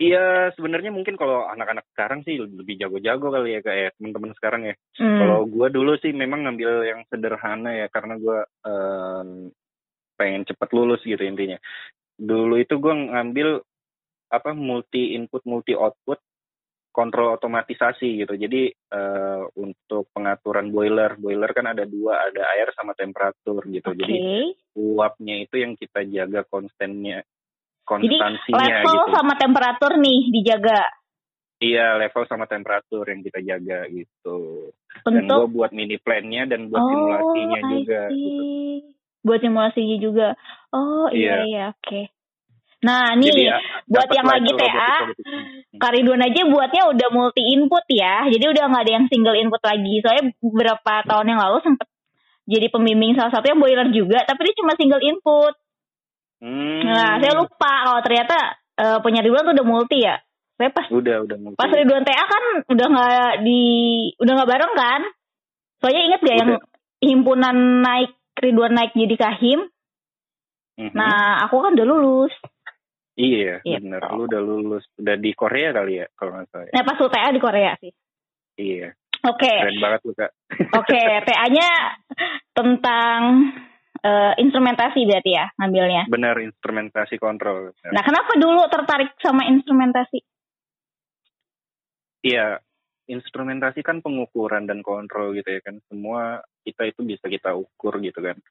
Iya, 0.01 0.51
sebenarnya 0.57 0.91
mungkin 0.91 1.15
kalau 1.15 1.45
anak-anak 1.47 1.85
sekarang 1.93 2.25
sih 2.27 2.35
lebih 2.35 2.75
jago-jago 2.81 3.29
kali 3.29 3.55
ya 3.55 3.61
kayak 3.63 3.95
teman-teman 3.95 4.33
sekarang 4.35 4.61
ya. 4.67 4.75
Hmm. 4.99 5.19
Kalau 5.21 5.39
gue 5.47 5.67
dulu 5.69 5.93
sih 6.01 6.11
memang 6.11 6.43
ngambil 6.43 6.71
yang 6.83 7.01
sederhana 7.07 7.71
ya 7.71 7.87
karena 7.93 8.19
gue 8.19 8.39
um, 8.65 9.29
pengen 10.17 10.43
cepet 10.49 10.69
lulus 10.73 11.01
gitu 11.05 11.21
intinya. 11.23 11.55
Dulu 12.19 12.57
itu 12.59 12.75
gue 12.81 12.93
ngambil 12.93 13.61
apa 14.33 14.49
multi 14.57 15.13
input 15.13 15.45
multi 15.45 15.77
output 15.77 16.17
kontrol 16.93 17.33
otomatisasi 17.35 18.21
gitu. 18.21 18.37
Jadi 18.37 18.69
uh, 18.93 19.49
untuk 19.57 20.13
pengaturan 20.13 20.69
boiler, 20.69 21.17
boiler 21.17 21.49
kan 21.49 21.73
ada 21.73 21.89
dua, 21.89 22.29
ada 22.29 22.45
air 22.53 22.69
sama 22.77 22.93
temperatur 22.93 23.65
gitu. 23.65 23.89
Okay. 23.91 23.99
Jadi 23.99 24.17
uapnya 24.77 25.35
itu 25.41 25.55
yang 25.57 25.73
kita 25.73 26.05
jaga 26.05 26.45
konstannya, 26.45 27.25
konstansinya 27.81 28.61
Jadi 28.61 28.85
level 28.85 28.93
gitu. 28.93 29.13
sama 29.17 29.33
temperatur 29.41 29.91
nih 29.97 30.21
dijaga. 30.29 30.81
Iya, 31.63 31.87
level 31.97 32.23
sama 32.29 32.45
temperatur 32.45 33.05
yang 33.09 33.21
kita 33.25 33.39
jaga 33.41 33.79
gitu. 33.89 34.69
Untuk... 35.01 35.09
Dan 35.09 35.25
gue 35.25 35.49
buat 35.49 35.71
mini 35.73 35.97
plan-nya 35.97 36.45
dan 36.45 36.69
buat 36.69 36.83
oh, 36.83 36.89
simulasinya 36.93 37.59
juga. 37.73 38.01
Gitu. 38.13 38.43
Buat 39.25 39.39
simulasinya 39.41 39.97
juga. 39.97 40.27
Oh 40.69 41.09
iya 41.09 41.41
iya, 41.41 41.43
iya 41.49 41.63
oke. 41.73 41.81
Okay. 41.81 42.05
Nah, 42.83 43.15
nih 43.15 43.31
Jadi, 43.31 43.43
ya, 43.47 43.57
buat 43.87 44.09
yang 44.11 44.27
lagi 44.27 44.51
TA, 44.59 44.93
Karidon 45.79 46.19
aja 46.19 46.41
buatnya 46.51 46.83
udah 46.91 47.09
multi 47.15 47.41
input 47.55 47.87
ya. 47.87 48.27
Jadi 48.27 48.43
udah 48.43 48.63
nggak 48.67 48.83
ada 48.83 48.93
yang 48.99 49.05
single 49.07 49.39
input 49.39 49.63
lagi. 49.63 50.03
Soalnya 50.03 50.23
beberapa 50.43 50.93
tahun 51.07 51.31
yang 51.31 51.39
lalu 51.39 51.57
sempet 51.63 51.87
jadi 52.43 52.67
pembimbing 52.67 53.15
salah 53.15 53.31
satu 53.31 53.47
yang 53.47 53.59
boiler 53.63 53.87
juga, 53.95 54.27
tapi 54.27 54.51
dia 54.51 54.59
cuma 54.59 54.75
single 54.75 54.99
input. 54.99 55.55
Hmm. 56.43 56.83
Nah, 56.83 57.23
saya 57.23 57.39
lupa 57.39 57.71
kalau 57.87 58.01
ternyata 58.03 58.37
uh, 58.75 58.97
punya 58.99 59.23
Ridwan 59.23 59.47
tuh 59.47 59.55
udah 59.55 59.67
multi 59.67 60.03
ya. 60.03 60.19
Saya 60.59 60.69
pas 60.75 60.91
udah 60.91 61.23
udah 61.23 61.37
multi. 61.39 61.55
Pas 61.55 61.71
Ridwan 61.71 62.03
TA 62.03 62.25
kan 62.27 62.43
udah 62.67 62.87
nggak 62.91 63.31
di 63.47 63.61
udah 64.19 64.33
nggak 64.35 64.51
bareng 64.51 64.73
kan? 64.75 65.01
Soalnya 65.79 66.01
inget 66.03 66.21
gak 66.23 66.37
yang 66.39 66.51
himpunan 66.99 67.55
naik 67.79 68.11
Ridwan 68.35 68.75
naik 68.75 68.91
jadi 68.91 69.15
kahim? 69.15 69.71
Mm 70.75 70.91
-hmm. 70.91 70.95
Nah, 70.99 71.47
aku 71.47 71.63
kan 71.63 71.79
udah 71.79 71.87
lulus. 71.87 72.35
Iya, 73.13 73.61
iya 73.61 73.77
benar. 73.77 74.09
Lu 74.17 74.25
udah 74.25 74.41
lulus, 74.41 74.85
udah 74.97 75.15
di 75.21 75.31
Korea 75.37 75.69
kali 75.69 76.01
ya 76.01 76.07
kalau 76.17 76.33
nggak 76.33 76.49
salah. 76.49 76.73
Nah 76.73 76.83
pas 76.85 76.97
lu 76.97 77.09
TA 77.13 77.29
di 77.29 77.41
Korea 77.41 77.71
sih. 77.77 77.93
Iya. 78.57 78.89
Oke. 79.23 79.45
Okay. 79.45 79.57
Keren 79.61 79.79
banget 79.79 79.99
lu 80.03 80.13
kak. 80.17 80.31
Oke, 80.81 80.97
okay, 80.97 81.07
TA-nya 81.23 81.69
tentang 82.57 83.19
uh, 84.01 84.33
instrumentasi 84.41 85.05
berarti 85.05 85.31
ya 85.31 85.45
ngambilnya. 85.61 86.03
Benar, 86.09 86.35
instrumentasi 86.41 87.15
kontrol. 87.21 87.69
Benar. 87.77 87.91
Nah 87.93 88.03
kenapa 88.03 88.33
dulu 88.35 88.61
tertarik 88.67 89.13
sama 89.21 89.45
instrumentasi? 89.45 90.19
Iya, 92.25 92.57
instrumentasi 93.05 93.85
kan 93.85 94.01
pengukuran 94.01 94.65
dan 94.65 94.81
kontrol 94.81 95.37
gitu 95.37 95.53
ya 95.53 95.61
kan. 95.61 95.77
Semua 95.85 96.41
kita 96.65 96.89
itu 96.89 97.05
bisa 97.05 97.29
kita 97.29 97.53
ukur 97.53 98.01
gitu 98.01 98.25
kan 98.25 98.41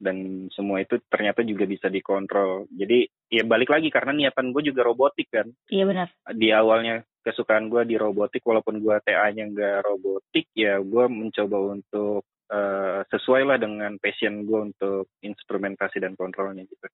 dan 0.00 0.48
semua 0.50 0.80
itu 0.80 0.96
ternyata 1.12 1.44
juga 1.44 1.68
bisa 1.68 1.92
dikontrol. 1.92 2.66
Jadi 2.72 3.04
ya 3.28 3.44
balik 3.44 3.68
lagi 3.68 3.92
karena 3.92 4.16
niatan 4.16 4.50
gue 4.50 4.72
juga 4.72 4.88
robotik 4.88 5.28
kan. 5.28 5.46
Iya 5.68 5.84
benar. 5.84 6.08
Di 6.32 6.48
awalnya 6.50 7.04
kesukaan 7.20 7.68
gue 7.68 7.84
di 7.84 8.00
robotik 8.00 8.40
walaupun 8.40 8.80
gue 8.80 8.96
TA-nya 9.04 9.52
nggak 9.52 9.78
robotik 9.84 10.48
ya 10.56 10.80
gue 10.80 11.04
mencoba 11.04 11.76
untuk 11.76 12.24
uh, 12.48 13.04
sesuai 13.12 13.44
lah 13.44 13.60
dengan 13.60 14.00
passion 14.00 14.48
gue 14.48 14.60
untuk 14.72 15.12
instrumentasi 15.20 16.00
dan 16.00 16.16
kontrolnya 16.16 16.64
gitu. 16.64 16.88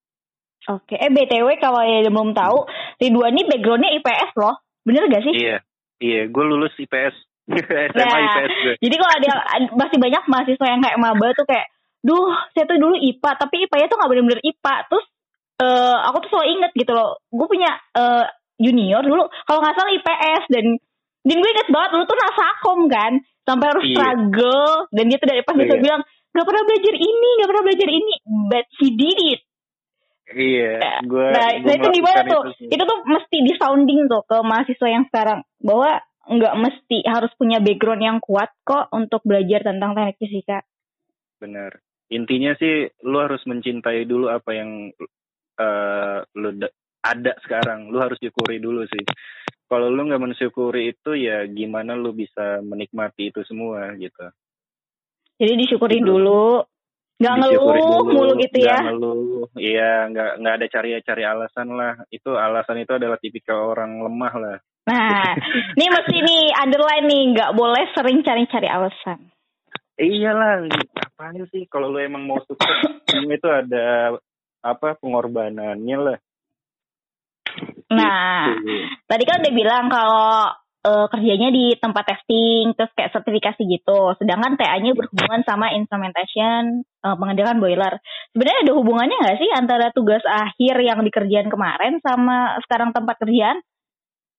Oke, 0.67 0.99
eh 0.99 1.07
BTW 1.07 1.63
kalau 1.63 1.79
yang 1.79 2.11
belum 2.11 2.35
tahu, 2.35 2.67
Ridwan 2.99 3.31
ini 3.31 3.47
backgroundnya 3.47 3.95
IPS 4.03 4.35
loh, 4.35 4.59
bener 4.83 5.07
gak 5.07 5.23
sih? 5.23 5.31
Iya, 5.31 5.63
iya, 6.03 6.21
gue 6.27 6.43
lulus 6.43 6.75
IPS, 6.75 7.15
SMA 7.95 8.03
nah, 8.03 8.19
IPS 8.19 8.51
gue. 8.51 8.73
Jadi 8.83 8.95
kalau 8.99 9.13
ada 9.15 9.29
masih 9.71 9.95
banyak 9.95 10.23
mahasiswa 10.27 10.67
yang 10.67 10.83
kayak 10.83 10.99
maba 10.99 11.31
tuh 11.39 11.47
kayak 11.47 11.71
duh 12.07 12.31
saya 12.55 12.63
tuh 12.63 12.79
dulu 12.79 12.95
IPA 12.95 13.31
tapi 13.35 13.67
IPA-nya 13.67 13.87
tuh 13.91 13.97
nggak 13.99 14.11
bener-bener 14.15 14.39
IPA 14.39 14.75
terus 14.87 15.05
uh, 15.59 15.97
aku 16.07 16.17
tuh 16.23 16.29
selalu 16.31 16.47
inget 16.55 16.71
gitu 16.71 16.91
loh 16.95 17.19
gue 17.27 17.47
punya 17.51 17.71
uh, 17.99 18.25
junior 18.55 19.03
dulu 19.03 19.27
kalau 19.43 19.59
nggak 19.59 19.75
salah 19.75 19.91
IPS 19.91 20.43
dan 20.49 20.65
dan 21.27 21.35
gue 21.43 21.51
inget 21.51 21.69
banget 21.69 21.89
dulu 21.91 22.03
tuh 22.07 22.17
nasakom 22.17 22.79
kan 22.87 23.13
sampai 23.43 23.65
harus 23.67 23.85
iya. 23.85 23.95
struggle 23.99 24.71
dan 24.95 25.03
dia 25.11 25.17
tuh 25.19 25.29
dari 25.29 25.41
pas 25.43 25.55
iya. 25.59 25.75
bilang 25.75 26.01
nggak 26.31 26.47
pernah 26.47 26.63
belajar 26.63 26.95
ini 26.95 27.29
nggak 27.35 27.49
pernah 27.51 27.63
belajar 27.65 27.89
ini 27.91 28.13
but 28.47 28.65
she 28.79 28.87
did 28.95 29.19
it 29.35 29.41
Iya, 30.27 30.75
nah, 30.75 30.99
gue. 31.07 31.23
Nah, 31.31 31.49
gua 31.63 31.71
itu 31.71 31.87
gimana 32.03 32.19
tuh? 32.27 32.51
Itu, 32.59 32.75
itu 32.75 32.83
tuh 32.83 32.99
mesti 33.07 33.37
di 33.47 33.53
sounding 33.55 34.11
tuh 34.11 34.27
ke 34.27 34.35
mahasiswa 34.43 34.87
yang 34.91 35.07
sekarang 35.07 35.39
bahwa 35.63 36.03
nggak 36.27 36.55
mesti 36.59 36.97
harus 37.07 37.31
punya 37.39 37.63
background 37.63 38.03
yang 38.03 38.19
kuat 38.19 38.51
kok 38.67 38.91
untuk 38.91 39.23
belajar 39.23 39.63
tentang 39.63 39.95
teknik 39.95 40.19
fisika. 40.19 40.67
Bener 41.39 41.79
intinya 42.07 42.55
sih 42.55 42.87
lu 43.03 43.17
harus 43.19 43.43
mencintai 43.43 44.07
dulu 44.07 44.31
apa 44.31 44.51
yang 44.55 44.91
uh, 45.59 46.23
lu 46.37 46.49
ada 47.03 47.33
sekarang. 47.43 47.91
Lu 47.91 47.99
harus 47.99 48.19
syukuri 48.19 48.59
dulu 48.59 48.87
sih. 48.87 49.03
Kalau 49.67 49.91
lu 49.91 50.07
nggak 50.07 50.23
mensyukuri 50.23 50.95
itu 50.95 51.11
ya 51.19 51.43
gimana 51.47 51.95
lu 51.95 52.15
bisa 52.15 52.63
menikmati 52.63 53.35
itu 53.35 53.43
semua 53.43 53.91
gitu. 53.99 54.31
Jadi 55.37 55.53
disyukuri 55.59 55.99
gitu. 55.99 56.15
dulu. 56.15 56.63
Nggak 57.17 57.35
ngeluh 57.41 58.05
mulu 58.05 58.33
gitu 58.39 58.57
ya. 58.63 58.79
Ngeluh. 58.87 59.49
Iya 59.57 60.07
nggak 60.13 60.31
nggak 60.39 60.55
ada 60.61 60.67
cari-cari 60.71 61.23
alasan 61.27 61.67
lah. 61.75 61.93
Itu 62.07 62.37
alasan 62.39 62.79
itu 62.79 62.95
adalah 62.95 63.19
tipikal 63.19 63.73
orang 63.75 63.99
lemah 63.99 64.33
lah. 64.39 64.57
Nah 64.87 65.35
ini 65.75 65.85
mesti 65.91 66.15
nih 66.15 66.43
underline 66.55 67.05
nih. 67.09 67.23
Nggak 67.35 67.51
boleh 67.57 67.83
sering 67.91 68.23
cari-cari 68.23 68.69
alasan. 68.71 69.19
Iyalah 69.97 70.69
apaan 71.17 71.49
sih 71.49 71.65
kalau 71.65 71.89
lu 71.89 71.97
emang 71.97 72.29
mau 72.29 72.37
sukses 72.45 73.01
itu 73.09 73.49
ada 73.49 74.13
apa 74.61 74.93
pengorbanannya 75.01 75.97
lah 75.97 76.17
nah 77.89 78.53
gitu. 78.53 78.69
tadi 79.09 79.23
kan 79.25 79.41
udah 79.41 79.53
bilang 79.57 79.85
kalau 79.89 80.53
uh, 80.85 81.05
kerjanya 81.09 81.49
di 81.49 81.73
tempat 81.81 82.05
testing 82.05 82.77
terus 82.77 82.93
kayak 82.93 83.17
sertifikasi 83.17 83.61
gitu 83.65 84.13
sedangkan 84.21 84.61
TA-nya 84.61 84.93
berhubungan 84.93 85.41
sama 85.41 85.73
instrumentation 85.73 86.85
uh, 87.01 87.17
pengendalian 87.17 87.57
boiler 87.57 87.97
sebenarnya 88.37 88.69
ada 88.69 88.73
hubungannya 88.77 89.17
nggak 89.17 89.39
sih 89.41 89.49
antara 89.57 89.89
tugas 89.97 90.21
akhir 90.21 90.75
yang 90.85 91.01
dikerjain 91.01 91.49
kemarin 91.49 91.97
sama 92.05 92.61
sekarang 92.61 92.93
tempat 92.93 93.17
kerjaan 93.17 93.57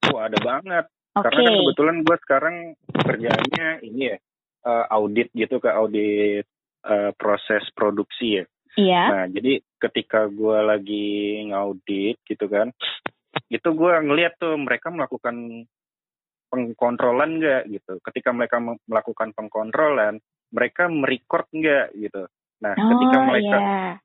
Oh 0.06 0.20
ada 0.22 0.38
banget. 0.40 0.84
Okay. 1.18 1.24
Karena 1.26 1.40
kan 1.42 1.54
kebetulan 1.66 1.96
gue 2.06 2.16
sekarang 2.22 2.56
kerjaannya 2.94 3.66
ini 3.82 4.02
ya 4.14 4.16
uh, 4.64 4.84
audit 4.94 5.28
gitu 5.34 5.58
ke 5.58 5.68
audit 5.68 6.46
uh, 6.84 7.10
proses 7.16 7.64
produksi 7.74 8.42
ya. 8.42 8.44
Iya. 8.78 9.02
Nah 9.10 9.24
jadi 9.32 9.58
ketika 9.82 10.30
gue 10.30 10.58
lagi 10.62 11.08
ngaudit 11.50 12.22
gitu 12.26 12.46
kan, 12.46 12.70
itu 13.50 13.68
gue 13.74 13.92
ngeliat 14.04 14.38
tuh 14.38 14.54
mereka 14.54 14.92
melakukan 14.94 15.66
pengkontrolan 16.48 17.42
nggak 17.42 17.62
gitu. 17.74 17.98
Ketika 18.04 18.30
mereka 18.30 18.62
melakukan 18.62 19.34
pengkontrolan, 19.34 20.22
mereka 20.54 20.86
merecord 20.86 21.50
nggak 21.50 21.96
gitu. 21.98 22.22
Nah 22.62 22.74
oh, 22.74 22.86
ketika 22.94 23.18
mereka 23.26 23.58
yeah 23.58 23.98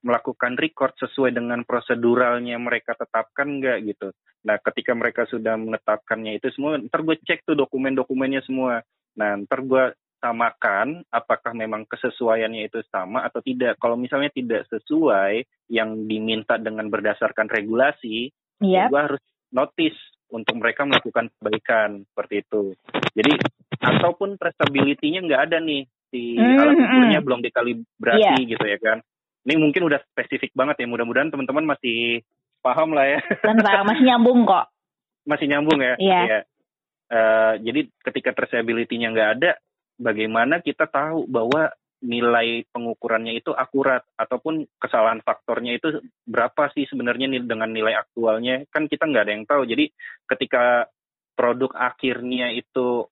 melakukan 0.00 0.54
record 0.56 0.94
sesuai 0.96 1.34
dengan 1.34 1.66
proseduralnya 1.66 2.56
mereka 2.56 2.94
tetapkan 2.96 3.60
nggak 3.60 3.78
gitu. 3.84 4.08
Nah, 4.46 4.56
ketika 4.62 4.96
mereka 4.96 5.28
sudah 5.28 5.58
menetapkannya 5.60 6.40
itu 6.40 6.48
semua, 6.56 6.80
ntar 6.80 7.04
gue 7.04 7.20
cek 7.20 7.44
tuh 7.44 7.58
dokumen-dokumennya 7.58 8.40
semua. 8.46 8.80
Nah, 9.18 9.36
ntar 9.44 9.60
gue 9.66 9.84
samakan 10.20 11.02
apakah 11.08 11.56
memang 11.56 11.88
kesesuaiannya 11.88 12.68
itu 12.68 12.84
sama 12.92 13.24
atau 13.24 13.40
tidak. 13.40 13.80
Kalau 13.80 13.96
misalnya 13.96 14.28
tidak 14.30 14.68
sesuai 14.68 15.48
yang 15.72 16.06
diminta 16.06 16.60
dengan 16.60 16.86
berdasarkan 16.92 17.48
regulasi, 17.48 18.28
yep. 18.60 18.92
gue 18.92 19.00
harus 19.00 19.22
notice 19.50 19.98
untuk 20.30 20.60
mereka 20.60 20.86
melakukan 20.86 21.32
perbaikan 21.40 22.06
seperti 22.06 22.46
itu. 22.46 22.62
Jadi 23.16 23.32
ataupun 23.80 24.38
traceability-nya 24.38 25.26
nggak 25.26 25.42
ada 25.50 25.58
nih 25.58 25.88
si 26.12 26.36
mm 26.36 26.42
-hmm. 26.42 26.60
alat 26.60 26.76
ukurnya 26.78 27.20
belum 27.24 27.40
dikalibrasi 27.42 28.22
yeah. 28.22 28.36
gitu 28.46 28.64
ya 28.68 28.78
kan. 28.78 28.98
Ini 29.48 29.56
mungkin 29.56 29.88
udah 29.88 29.98
spesifik 30.12 30.52
banget 30.52 30.84
ya. 30.84 30.86
Mudah-mudahan 30.86 31.32
teman-teman 31.32 31.74
masih 31.74 32.20
paham 32.60 32.92
lah 32.92 33.08
ya. 33.08 33.20
Tentang 33.40 33.82
masih 33.90 34.04
nyambung 34.04 34.44
kok. 34.44 34.68
Masih 35.24 35.46
nyambung 35.48 35.80
ya. 35.80 35.94
Iya. 35.96 36.20
Yeah. 36.28 36.42
Uh, 37.10 37.54
jadi 37.58 37.90
ketika 38.06 38.30
traceability-nya 38.36 39.10
nggak 39.10 39.30
ada, 39.40 39.50
bagaimana 40.00 40.64
kita 40.64 40.88
tahu 40.88 41.28
bahwa 41.28 41.68
nilai 42.00 42.64
pengukurannya 42.72 43.36
itu 43.36 43.52
akurat 43.52 44.00
ataupun 44.16 44.64
kesalahan 44.80 45.20
faktornya 45.20 45.76
itu 45.76 46.00
berapa 46.24 46.72
sih 46.72 46.88
sebenarnya 46.88 47.28
dengan 47.44 47.68
nilai 47.68 47.92
aktualnya? 48.00 48.64
Kan 48.72 48.88
kita 48.88 49.04
nggak 49.04 49.24
ada 49.28 49.32
yang 49.36 49.44
tahu. 49.44 49.62
Jadi 49.68 49.92
ketika 50.24 50.88
produk 51.36 51.76
akhirnya 51.76 52.56
itu 52.56 53.04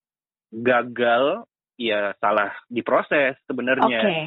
gagal 0.49 1.45
ya 1.77 2.17
salah 2.17 2.57
diproses 2.73 3.37
sebenarnya. 3.45 4.01
Okay 4.01 4.23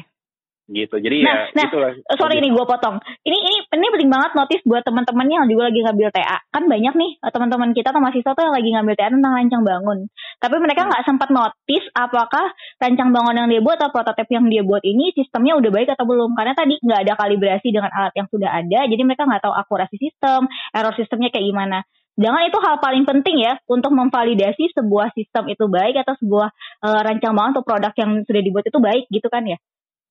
gitu. 0.70 0.96
Jadi 0.98 1.26
nah, 1.26 1.52
ya 1.52 1.54
nah, 1.58 1.64
itulah. 1.68 1.92
sorry 2.16 2.38
ini 2.38 2.48
gue 2.50 2.64
potong. 2.64 2.96
Ini 3.26 3.38
ini 3.38 3.51
ini 3.72 3.88
penting 3.88 4.10
banget 4.12 4.30
notice 4.36 4.62
buat 4.68 4.84
teman-temannya 4.84 5.36
yang 5.42 5.48
juga 5.48 5.72
lagi 5.72 5.80
ngambil 5.80 6.08
TA 6.12 6.38
kan 6.52 6.64
banyak 6.68 6.94
nih 6.94 7.10
eh, 7.16 7.32
teman-teman 7.32 7.70
kita 7.72 7.88
atau 7.88 8.00
mahasiswa 8.04 8.32
tuh 8.36 8.42
yang 8.44 8.54
lagi 8.54 8.68
ngambil 8.68 8.94
TA 9.00 9.08
tentang 9.08 9.32
rancang 9.32 9.62
bangun 9.64 9.98
tapi 10.38 10.56
mereka 10.60 10.80
hmm. 10.84 10.88
nggak 10.92 11.02
hmm. 11.02 11.10
sempat 11.12 11.28
notice 11.32 11.86
apakah 11.96 12.46
rancang 12.76 13.10
bangun 13.10 13.34
yang 13.34 13.48
dia 13.48 13.60
buat 13.64 13.76
atau 13.80 13.90
prototip 13.90 14.28
yang 14.28 14.44
dia 14.52 14.62
buat 14.62 14.84
ini 14.84 15.16
sistemnya 15.16 15.56
udah 15.56 15.70
baik 15.72 15.88
atau 15.96 16.04
belum 16.04 16.36
karena 16.36 16.52
tadi 16.52 16.74
nggak 16.78 17.00
ada 17.08 17.12
kalibrasi 17.16 17.68
dengan 17.72 17.90
alat 17.90 18.14
yang 18.14 18.28
sudah 18.28 18.50
ada 18.52 18.80
jadi 18.84 19.02
mereka 19.02 19.24
nggak 19.24 19.42
tahu 19.42 19.54
akurasi 19.56 19.96
sistem 19.96 20.46
error 20.76 20.92
sistemnya 20.94 21.32
kayak 21.32 21.48
gimana 21.48 21.80
Jangan 22.12 22.44
itu 22.44 22.58
hal 22.60 22.76
paling 22.76 23.08
penting 23.08 23.40
ya 23.40 23.56
untuk 23.64 23.96
memvalidasi 23.96 24.76
sebuah 24.76 25.16
sistem 25.16 25.48
itu 25.48 25.64
baik 25.64 25.96
atau 26.04 26.12
sebuah 26.20 26.52
uh, 26.84 27.00
rancang 27.08 27.32
bangun 27.32 27.56
atau 27.56 27.64
produk 27.64 27.92
yang 27.96 28.20
sudah 28.28 28.42
dibuat 28.44 28.68
itu 28.68 28.78
baik 28.84 29.08
gitu 29.08 29.32
kan 29.32 29.48
ya. 29.48 29.56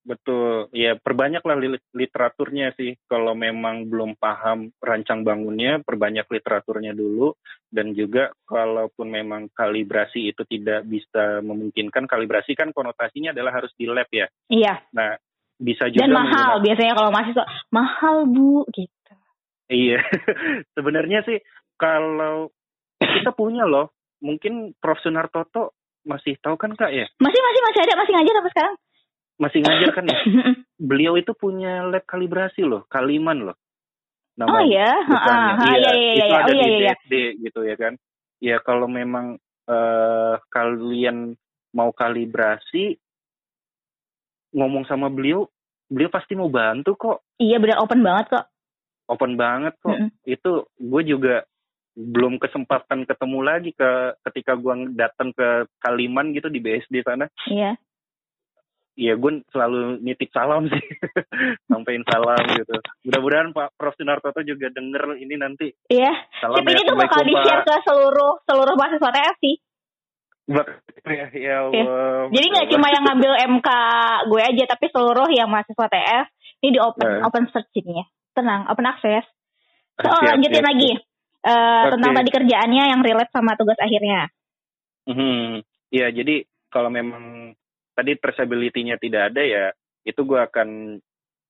Betul, 0.02 0.66
ya 0.74 0.98
perbanyaklah 0.98 1.62
literaturnya 1.94 2.74
sih. 2.74 2.98
Kalau 3.06 3.38
memang 3.38 3.86
belum 3.86 4.18
paham 4.18 4.74
rancang 4.82 5.22
bangunnya, 5.22 5.78
perbanyak 5.86 6.26
literaturnya 6.26 6.98
dulu. 6.98 7.38
Dan 7.70 7.94
juga 7.94 8.34
kalaupun 8.50 9.14
memang 9.14 9.54
kalibrasi 9.54 10.34
itu 10.34 10.42
tidak 10.50 10.90
bisa 10.90 11.40
memungkinkan, 11.46 12.10
kalibrasi 12.10 12.58
kan 12.58 12.74
konotasinya 12.74 13.32
adalah 13.32 13.62
harus 13.62 13.72
di 13.78 13.86
lab 13.86 14.10
ya. 14.10 14.26
Iya. 14.50 14.82
Nah, 14.92 15.16
bisa 15.62 15.86
juga. 15.94 16.10
Dan 16.10 16.18
mahal, 16.18 16.66
biasanya 16.66 16.94
kalau 16.98 17.12
mahasiswa, 17.14 17.46
mahal 17.70 18.26
bu, 18.26 18.66
gitu. 18.74 19.14
Iya, 19.72 20.04
sebenarnya 20.76 21.24
sih 21.24 21.40
kalau 21.78 22.52
kita 23.00 23.32
punya 23.38 23.64
loh, 23.70 23.94
mungkin 24.20 24.74
Prof. 24.82 25.00
Sunartoto 25.00 25.78
masih 26.04 26.36
tahu 26.42 26.58
kan 26.58 26.74
kak 26.74 26.92
ya? 26.92 27.06
Masih, 27.22 27.40
masih, 27.40 27.62
masih 27.70 27.80
ada, 27.86 27.94
masih 28.02 28.14
ngajar 28.18 28.34
sampai 28.36 28.54
sekarang 28.58 28.76
masih 29.42 29.66
ngajar 29.66 29.90
kan 29.98 30.06
ya? 30.06 30.20
Beliau 30.90 31.18
itu 31.18 31.34
punya 31.34 31.82
lab 31.90 32.06
kalibrasi 32.06 32.62
loh, 32.62 32.86
Kaliman 32.86 33.50
loh. 33.50 33.58
Nama 34.38 34.48
oh 34.48 34.64
iya, 34.64 34.90
ah, 35.12 35.60
iya, 35.76 35.76
iya, 35.76 35.92
iya, 35.92 36.14
itu 36.16 36.24
iya, 36.24 36.38
ada 36.40 36.50
oh, 36.50 36.56
iya, 36.56 36.64
di 36.64 36.72
iya. 36.72 36.80
BSD 36.96 37.14
gitu 37.44 37.60
ya 37.68 37.76
kan. 37.76 37.94
Ya 38.42 38.58
kalau 38.64 38.88
memang 38.88 39.38
uh, 39.68 40.36
kalian 40.50 41.36
mau 41.76 41.92
kalibrasi, 41.92 42.96
ngomong 44.56 44.88
sama 44.88 45.12
beliau, 45.12 45.46
beliau 45.92 46.10
pasti 46.10 46.34
mau 46.38 46.48
bantu 46.48 46.96
kok. 46.96 47.18
Iya 47.44 47.60
benar 47.60 47.84
open 47.84 48.02
banget 48.02 48.40
kok. 48.40 48.46
Open 49.12 49.36
banget 49.36 49.76
kok. 49.84 50.00
Mm 50.00 50.10
-hmm. 50.10 50.12
Itu 50.24 50.52
gue 50.80 51.02
juga 51.04 51.36
belum 51.92 52.40
kesempatan 52.40 53.04
ketemu 53.04 53.40
lagi 53.44 53.76
ke 53.76 54.16
ketika 54.32 54.56
gue 54.56 54.96
datang 54.96 55.36
ke 55.36 55.68
Kaliman 55.84 56.32
gitu 56.32 56.48
di 56.48 56.64
BSD 56.64 57.04
sana. 57.04 57.28
Iya 57.52 57.76
Iya, 58.92 59.16
gue 59.16 59.40
selalu 59.56 60.04
nitip 60.04 60.36
salam 60.36 60.68
sih, 60.68 60.84
sampaikan 61.72 62.04
salam 62.12 62.44
gitu. 62.60 62.76
Mudah-mudahan 63.08 63.56
Pak 63.56 63.80
Prof 63.80 63.96
Sunartoto 63.96 64.44
juga 64.44 64.68
denger 64.68 65.16
ini 65.16 65.36
nanti. 65.40 65.72
Iya. 65.88 66.12
Salam 66.44 66.60
Sip, 66.60 66.68
ya, 66.68 66.76
ini 66.76 66.84
tuh 66.84 66.98
bakal 67.00 67.24
di-share 67.24 67.64
ke 67.64 67.76
seluruh 67.88 68.44
seluruh 68.44 68.76
mahasiswa 68.76 69.12
TF 69.16 69.38
sih. 69.40 69.56
Ya, 71.08 71.26
ya 71.32 71.56
Allah. 71.64 71.72
Ya. 71.72 71.86
Jadi 72.36 72.46
nggak 72.52 72.68
cuma 72.76 72.88
yang 72.92 73.04
ngambil 73.08 73.32
MK 73.58 73.70
gue 74.28 74.42
aja, 74.44 74.64
tapi 74.76 74.86
seluruh 74.92 75.28
yang 75.32 75.48
mahasiswa 75.48 75.88
TF 75.88 76.26
ini 76.62 76.70
di 76.76 76.80
open 76.84 77.08
nah. 77.08 77.32
open 77.32 77.44
searchingnya. 77.48 78.06
Tenang, 78.36 78.68
open 78.68 78.86
access. 78.92 79.24
So, 80.04 80.12
siap, 80.12 80.36
lanjutin 80.36 80.60
siap, 80.60 80.68
lagi. 80.68 80.92
Uh, 81.42 81.50
okay. 81.50 81.98
tentang 81.98 82.12
tadi 82.22 82.30
kerjaannya 82.30 82.84
yang 82.92 83.02
relate 83.02 83.32
sama 83.34 83.58
tugas 83.58 83.80
akhirnya. 83.82 84.30
Hmm, 85.10 85.66
ya 85.90 86.14
jadi 86.14 86.46
kalau 86.70 86.94
memang 86.94 87.58
tadi 88.02 88.18
traceability-nya 88.18 88.98
tidak 88.98 89.30
ada 89.30 89.42
ya 89.46 89.66
itu 90.02 90.26
gue 90.26 90.42
akan 90.42 90.98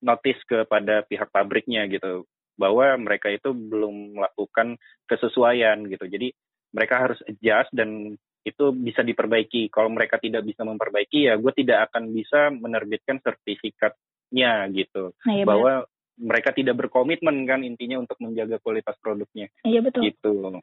notice 0.03 0.41
kepada 0.43 1.07
pihak 1.07 1.31
pabriknya 1.31 1.87
gitu 1.87 2.27
bahwa 2.59 2.99
mereka 2.99 3.31
itu 3.31 3.55
belum 3.55 4.19
melakukan 4.19 4.75
kesesuaian 5.07 5.87
gitu 5.87 6.03
jadi 6.11 6.35
mereka 6.75 7.07
harus 7.07 7.19
adjust 7.23 7.71
dan 7.71 8.19
itu 8.43 8.65
bisa 8.75 8.99
diperbaiki 9.07 9.71
kalau 9.71 9.87
mereka 9.87 10.19
tidak 10.19 10.43
bisa 10.43 10.67
memperbaiki 10.67 11.31
ya 11.31 11.39
gue 11.39 11.53
tidak 11.55 11.87
akan 11.87 12.11
bisa 12.11 12.51
menerbitkan 12.51 13.23
sertifikatnya 13.23 14.67
gitu 14.75 15.15
nah, 15.23 15.31
iya 15.31 15.45
bahwa 15.47 15.87
mereka 16.21 16.53
tidak 16.53 16.77
berkomitmen 16.77 17.47
kan 17.49 17.65
intinya 17.65 17.97
untuk 17.97 18.21
menjaga 18.21 18.61
kualitas 18.61 18.93
produknya. 19.01 19.49
Iya 19.65 19.81
betul. 19.81 20.05
Gitu. 20.05 20.61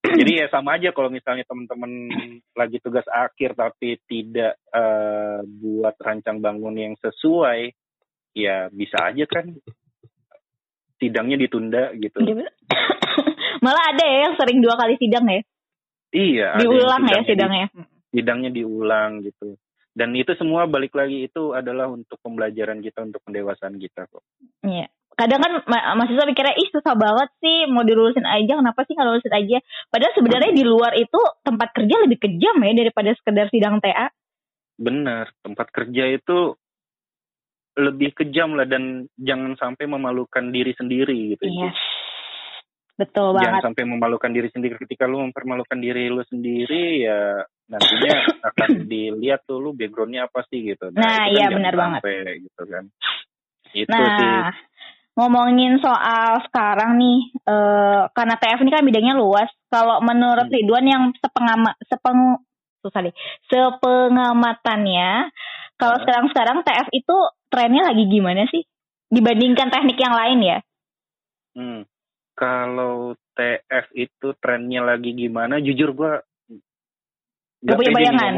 Jadi 0.00 0.32
ya 0.40 0.46
sama 0.48 0.80
aja 0.80 0.90
kalau 0.96 1.12
misalnya 1.12 1.44
teman-teman 1.44 2.08
lagi 2.56 2.80
tugas 2.80 3.04
akhir 3.06 3.52
tapi 3.52 4.00
tidak 4.08 4.56
uh, 4.72 5.44
buat 5.44 5.94
rancang 6.00 6.40
bangun 6.40 6.74
yang 6.74 6.94
sesuai, 6.98 7.68
ya 8.32 8.72
bisa 8.72 8.96
aja 9.12 9.24
kan 9.28 9.52
sidangnya 10.96 11.36
ditunda 11.36 11.92
gitu. 11.96 12.16
Iya, 12.20 12.48
Malah 13.64 13.84
ada 13.92 14.04
ya 14.04 14.18
yang 14.28 14.34
sering 14.40 14.58
dua 14.64 14.74
kali 14.76 14.96
sidang 14.96 15.26
ya. 15.28 15.40
Iya. 16.10 16.48
Diulang 16.60 17.04
ya 17.06 17.20
sidangnya. 17.24 17.66
Di, 17.72 17.82
sidangnya 18.20 18.50
diulang 18.52 19.20
gitu. 19.24 19.56
Dan 19.90 20.14
itu 20.14 20.32
semua 20.38 20.64
balik 20.64 20.94
lagi 20.94 21.26
itu 21.26 21.52
adalah 21.52 21.90
untuk 21.90 22.16
pembelajaran 22.22 22.80
kita, 22.80 23.04
untuk 23.04 23.20
pendewasaan 23.26 23.76
kita 23.76 24.06
kok. 24.08 24.24
Iya. 24.64 24.88
Kadang 25.18 25.40
kan 25.42 25.52
mahasiswa 25.68 26.24
mikirnya, 26.24 26.56
ih 26.56 26.70
susah 26.72 26.96
banget 26.96 27.28
sih 27.44 27.68
mau 27.68 27.84
dilulusin 27.84 28.24
aja, 28.24 28.56
kenapa 28.56 28.86
sih 28.88 28.96
nggak 28.96 29.08
lulusin 29.10 29.34
aja? 29.36 29.58
Padahal 29.92 30.12
sebenarnya 30.16 30.52
di 30.56 30.64
luar 30.64 30.96
itu 30.96 31.20
tempat 31.44 31.76
kerja 31.76 31.94
lebih 32.00 32.18
kejam 32.18 32.56
ya 32.62 32.72
daripada 32.72 33.10
sekedar 33.18 33.46
sidang 33.52 33.84
TA. 33.84 34.08
Benar, 34.80 35.28
tempat 35.44 35.68
kerja 35.76 36.08
itu 36.08 36.56
lebih 37.76 38.16
kejam 38.16 38.56
lah 38.56 38.66
dan 38.66 39.06
jangan 39.14 39.54
sampai 39.60 39.84
memalukan 39.86 40.48
diri 40.50 40.72
sendiri 40.74 41.36
gitu. 41.36 41.44
Iya. 41.46 41.70
Betul 43.00 43.32
banget. 43.32 43.44
Jangan 43.48 43.62
sampai 43.72 43.84
memalukan 43.88 44.30
diri 44.32 44.48
sendiri. 44.52 44.76
Ketika 44.76 45.08
lu 45.08 45.24
mempermalukan 45.24 45.78
diri 45.80 46.12
lu 46.12 46.20
sendiri 46.28 47.08
ya 47.08 47.40
nantinya 47.70 48.12
akan 48.52 48.84
dilihat 48.84 49.48
tuh 49.48 49.56
lu 49.56 49.72
backgroundnya 49.72 50.28
apa 50.28 50.44
sih 50.52 50.60
gitu. 50.68 50.92
Nah, 50.92 51.00
nah 51.00 51.24
iya 51.32 51.48
kan 51.48 51.56
benar 51.56 51.74
banget. 51.78 52.00
gitu 52.44 52.62
kan. 52.68 52.84
Itu 53.72 53.88
nah, 53.88 54.16
sih. 54.20 54.36
Ngomongin 55.20 55.76
soal 55.84 56.40
sekarang 56.48 56.96
nih, 56.96 57.20
uh, 57.44 58.08
karena 58.16 58.40
TF 58.40 58.64
ini 58.64 58.70
kan 58.72 58.84
bidangnya 58.88 59.14
luas. 59.20 59.52
Kalau 59.68 60.00
menurut 60.00 60.48
hmm. 60.48 60.56
Ridwan 60.56 60.86
yang 60.88 61.04
sepengama, 61.20 61.76
sepeng, 61.84 62.40
susah 62.80 63.04
deh, 63.04 63.14
sepengamatannya, 63.52 65.28
kalau 65.76 65.96
uh. 65.96 66.00
sekarang-sekarang 66.00 66.64
TF 66.64 66.88
itu 66.96 67.16
trennya 67.52 67.92
lagi 67.92 68.04
gimana 68.08 68.48
sih? 68.48 68.64
Dibandingkan 69.10 69.68
teknik 69.68 69.98
yang 70.00 70.14
lain 70.16 70.38
ya? 70.40 70.58
Hmm. 71.52 71.80
Kalau 72.32 73.12
TF 73.36 73.86
itu 73.92 74.32
trennya 74.40 74.80
lagi 74.80 75.12
gimana? 75.12 75.60
Jujur 75.60 75.92
gue 75.92 76.12
nggak 77.60 77.76
punya 77.76 77.92
bayangan. 77.92 78.32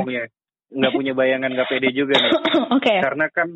Nggak 0.72 0.92
punya 0.96 1.12
bayangan, 1.14 1.50
nggak 1.54 1.68
pede 1.70 1.90
juga 1.94 2.18
nih. 2.18 2.32
Oke. 2.34 2.58
Okay. 2.82 2.98
Karena 2.98 3.26
kan 3.30 3.48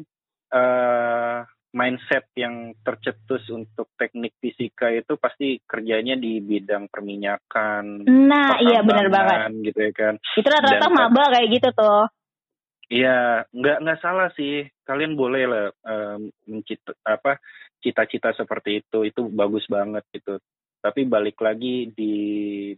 uh, 0.55 1.39
mindset 1.77 2.33
yang 2.33 2.73
tercetus 2.81 3.45
untuk 3.53 3.93
teknik 4.01 4.33
fisika 4.41 4.89
itu 4.89 5.21
pasti 5.21 5.61
kerjanya 5.61 6.17
di 6.17 6.41
bidang 6.41 6.89
perminyakan. 6.89 8.09
Nah, 8.09 8.57
iya 8.65 8.81
benar 8.81 9.12
banget. 9.12 9.53
Gitu 9.61 9.81
ya 9.85 9.93
kan. 9.93 10.15
Itu 10.17 10.49
rata-rata 10.49 10.89
maba 10.89 11.37
kayak 11.37 11.49
gitu 11.53 11.69
tuh. 11.77 12.09
Iya, 12.89 13.45
nggak 13.53 13.79
nggak 13.85 14.01
salah 14.01 14.33
sih. 14.33 14.65
Kalian 14.89 15.19
boleh 15.21 15.45
lah 15.45 15.67
um, 15.85 16.33
mencita 16.49 16.97
apa 17.05 17.37
cita-cita 17.85 18.33
seperti 18.33 18.81
itu, 18.81 19.05
itu 19.05 19.29
bagus 19.29 19.69
banget 19.69 20.07
gitu. 20.17 20.41
Tapi 20.81 21.05
balik 21.05 21.37
lagi 21.45 21.93
di 21.93 22.15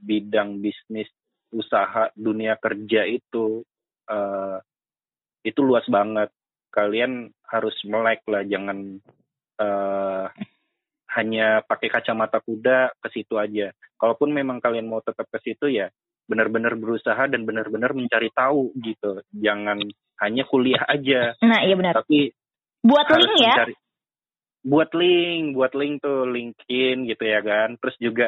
bidang 0.00 0.58
bisnis 0.58 1.06
usaha 1.54 2.10
dunia 2.18 2.58
kerja 2.58 3.06
itu 3.06 3.62
uh, 4.10 4.58
itu 5.44 5.60
luas 5.62 5.86
banget. 5.86 6.34
Kalian 6.78 7.26
harus 7.50 7.74
melek 7.82 8.22
lah, 8.30 8.46
jangan 8.46 9.02
uh, 9.58 10.30
hanya 11.18 11.66
pakai 11.66 11.90
kacamata 11.90 12.38
kuda 12.38 12.94
ke 13.02 13.08
situ 13.10 13.34
aja. 13.34 13.74
Kalaupun 13.98 14.30
memang 14.30 14.62
kalian 14.62 14.86
mau 14.86 15.02
tetap 15.02 15.26
ke 15.26 15.42
situ 15.42 15.66
ya 15.74 15.90
benar-benar 16.28 16.76
berusaha 16.76 17.24
dan 17.26 17.42
benar-benar 17.48 17.96
mencari 17.96 18.30
tahu 18.30 18.70
gitu. 18.78 19.24
Jangan 19.34 19.80
hanya 20.22 20.44
kuliah 20.46 20.84
aja. 20.86 21.34
Nah, 21.42 21.66
iya 21.66 21.74
benar. 21.74 21.98
Tapi 22.04 22.30
buat 22.84 23.08
link 23.10 23.34
ya. 23.42 23.54
Mencari, 23.58 23.74
buat 24.62 24.90
link, 24.92 25.44
buat 25.56 25.72
link 25.74 25.94
tuh 26.04 26.28
LinkedIn 26.28 27.08
gitu 27.10 27.24
ya 27.24 27.40
kan. 27.42 27.74
Terus 27.80 27.96
juga 27.98 28.26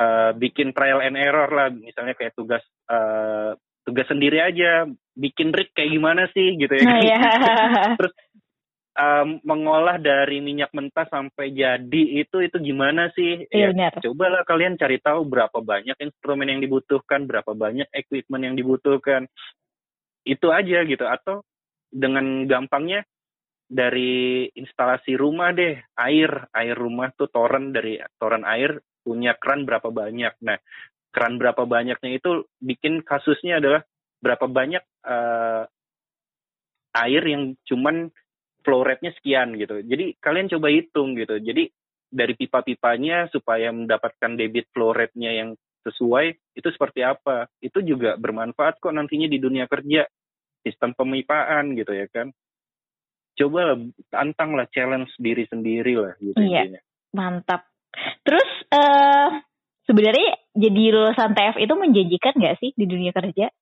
uh, 0.00 0.32
bikin 0.34 0.72
trial 0.72 1.04
and 1.04 1.20
error 1.20 1.46
lah, 1.52 1.68
misalnya 1.70 2.16
kayak 2.16 2.34
tugas 2.34 2.64
uh, 2.88 3.54
tugas 3.84 4.08
sendiri 4.08 4.40
aja, 4.40 4.88
bikin 5.14 5.54
rig 5.54 5.70
kayak 5.72 5.94
gimana 5.94 6.26
sih 6.34 6.58
gitu 6.58 6.74
ya. 6.74 6.84
Nah, 6.84 6.98
iya. 7.00 7.18
Terus 7.98 8.14
um, 8.98 9.28
mengolah 9.46 9.98
dari 9.98 10.42
minyak 10.42 10.70
mentah 10.74 11.06
sampai 11.10 11.54
jadi 11.54 12.02
itu 12.22 12.42
itu 12.42 12.56
gimana 12.58 13.10
sih? 13.14 13.46
Iya, 13.50 13.74
ya, 13.74 13.90
Cobalah 14.02 14.42
kalian 14.46 14.78
cari 14.78 14.98
tahu 14.98 15.26
berapa 15.26 15.58
banyak 15.62 15.98
instrumen 15.98 16.50
yang 16.50 16.60
dibutuhkan, 16.62 17.26
berapa 17.26 17.54
banyak 17.54 17.90
equipment 17.94 18.42
yang 18.42 18.56
dibutuhkan. 18.58 19.26
Itu 20.26 20.50
aja 20.50 20.82
gitu 20.86 21.04
atau 21.04 21.44
dengan 21.94 22.48
gampangnya 22.50 23.06
dari 23.64 24.46
instalasi 24.54 25.16
rumah 25.16 25.54
deh, 25.54 25.78
air, 25.98 26.30
air 26.52 26.76
rumah 26.76 27.10
tuh 27.16 27.30
toren 27.30 27.72
dari 27.72 27.98
toren 28.20 28.44
air 28.44 28.78
punya 29.04 29.36
keran 29.36 29.68
berapa 29.68 29.88
banyak. 29.92 30.34
Nah, 30.42 30.58
keran 31.14 31.38
berapa 31.38 31.62
banyaknya 31.62 32.18
itu 32.18 32.48
bikin 32.58 33.06
kasusnya 33.06 33.62
adalah 33.62 33.86
berapa 34.24 34.48
banyak 34.48 34.80
uh, 35.04 35.68
air 36.96 37.22
yang 37.28 37.52
cuman 37.68 38.08
flow 38.64 38.80
rate-nya 38.80 39.12
sekian 39.20 39.52
gitu. 39.60 39.84
Jadi 39.84 40.16
kalian 40.16 40.48
coba 40.48 40.72
hitung 40.72 41.12
gitu. 41.20 41.36
Jadi 41.36 41.68
dari 42.08 42.32
pipa-pipanya 42.32 43.28
supaya 43.28 43.68
mendapatkan 43.74 44.32
debit 44.40 44.72
flow 44.72 44.96
rate-nya 44.96 45.36
yang 45.36 45.50
sesuai 45.84 46.56
itu 46.56 46.68
seperti 46.72 47.04
apa. 47.04 47.52
Itu 47.60 47.84
juga 47.84 48.16
bermanfaat 48.16 48.80
kok 48.80 48.96
nantinya 48.96 49.28
di 49.28 49.36
dunia 49.36 49.68
kerja. 49.68 50.08
Sistem 50.64 50.96
pemipaan 50.96 51.76
gitu 51.76 51.92
ya 51.92 52.08
kan. 52.08 52.32
Coba 53.36 53.76
tantang 54.08 54.56
lah 54.56 54.64
challenge 54.72 55.12
diri 55.20 55.44
sendiri 55.44 56.00
lah 56.00 56.16
gitu. 56.16 56.40
Iya, 56.40 56.72
intinya. 56.72 56.82
mantap. 57.12 57.68
Terus 58.24 58.48
uh, 58.72 59.28
sebenarnya 59.84 60.40
jadi 60.56 60.82
lulusan 60.94 61.34
TF 61.36 61.56
itu 61.60 61.74
menjanjikan 61.76 62.34
nggak 62.38 62.56
sih 62.62 62.70
di 62.72 62.86
dunia 62.88 63.12
kerja? 63.12 63.52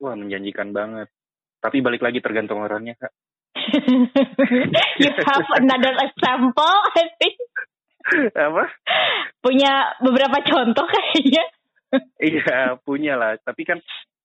Wah 0.00 0.16
menjanjikan 0.16 0.72
banget. 0.72 1.12
Tapi 1.60 1.84
balik 1.84 2.00
lagi 2.00 2.24
tergantung 2.24 2.64
orangnya 2.64 2.96
kak. 2.96 3.12
you 5.04 5.12
have 5.12 5.48
another 5.60 5.92
example, 6.00 6.76
I 6.96 7.04
think. 7.20 7.36
Apa? 8.32 8.64
Punya 9.44 10.00
beberapa 10.00 10.40
contoh 10.40 10.88
kayaknya. 10.88 11.44
iya, 12.16 12.80
punya 12.80 13.20
lah. 13.20 13.36
Tapi 13.44 13.62
kan 13.68 13.78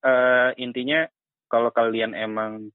uh, 0.07 0.55
intinya 0.55 1.03
kalau 1.51 1.75
kalian 1.75 2.15
emang 2.15 2.71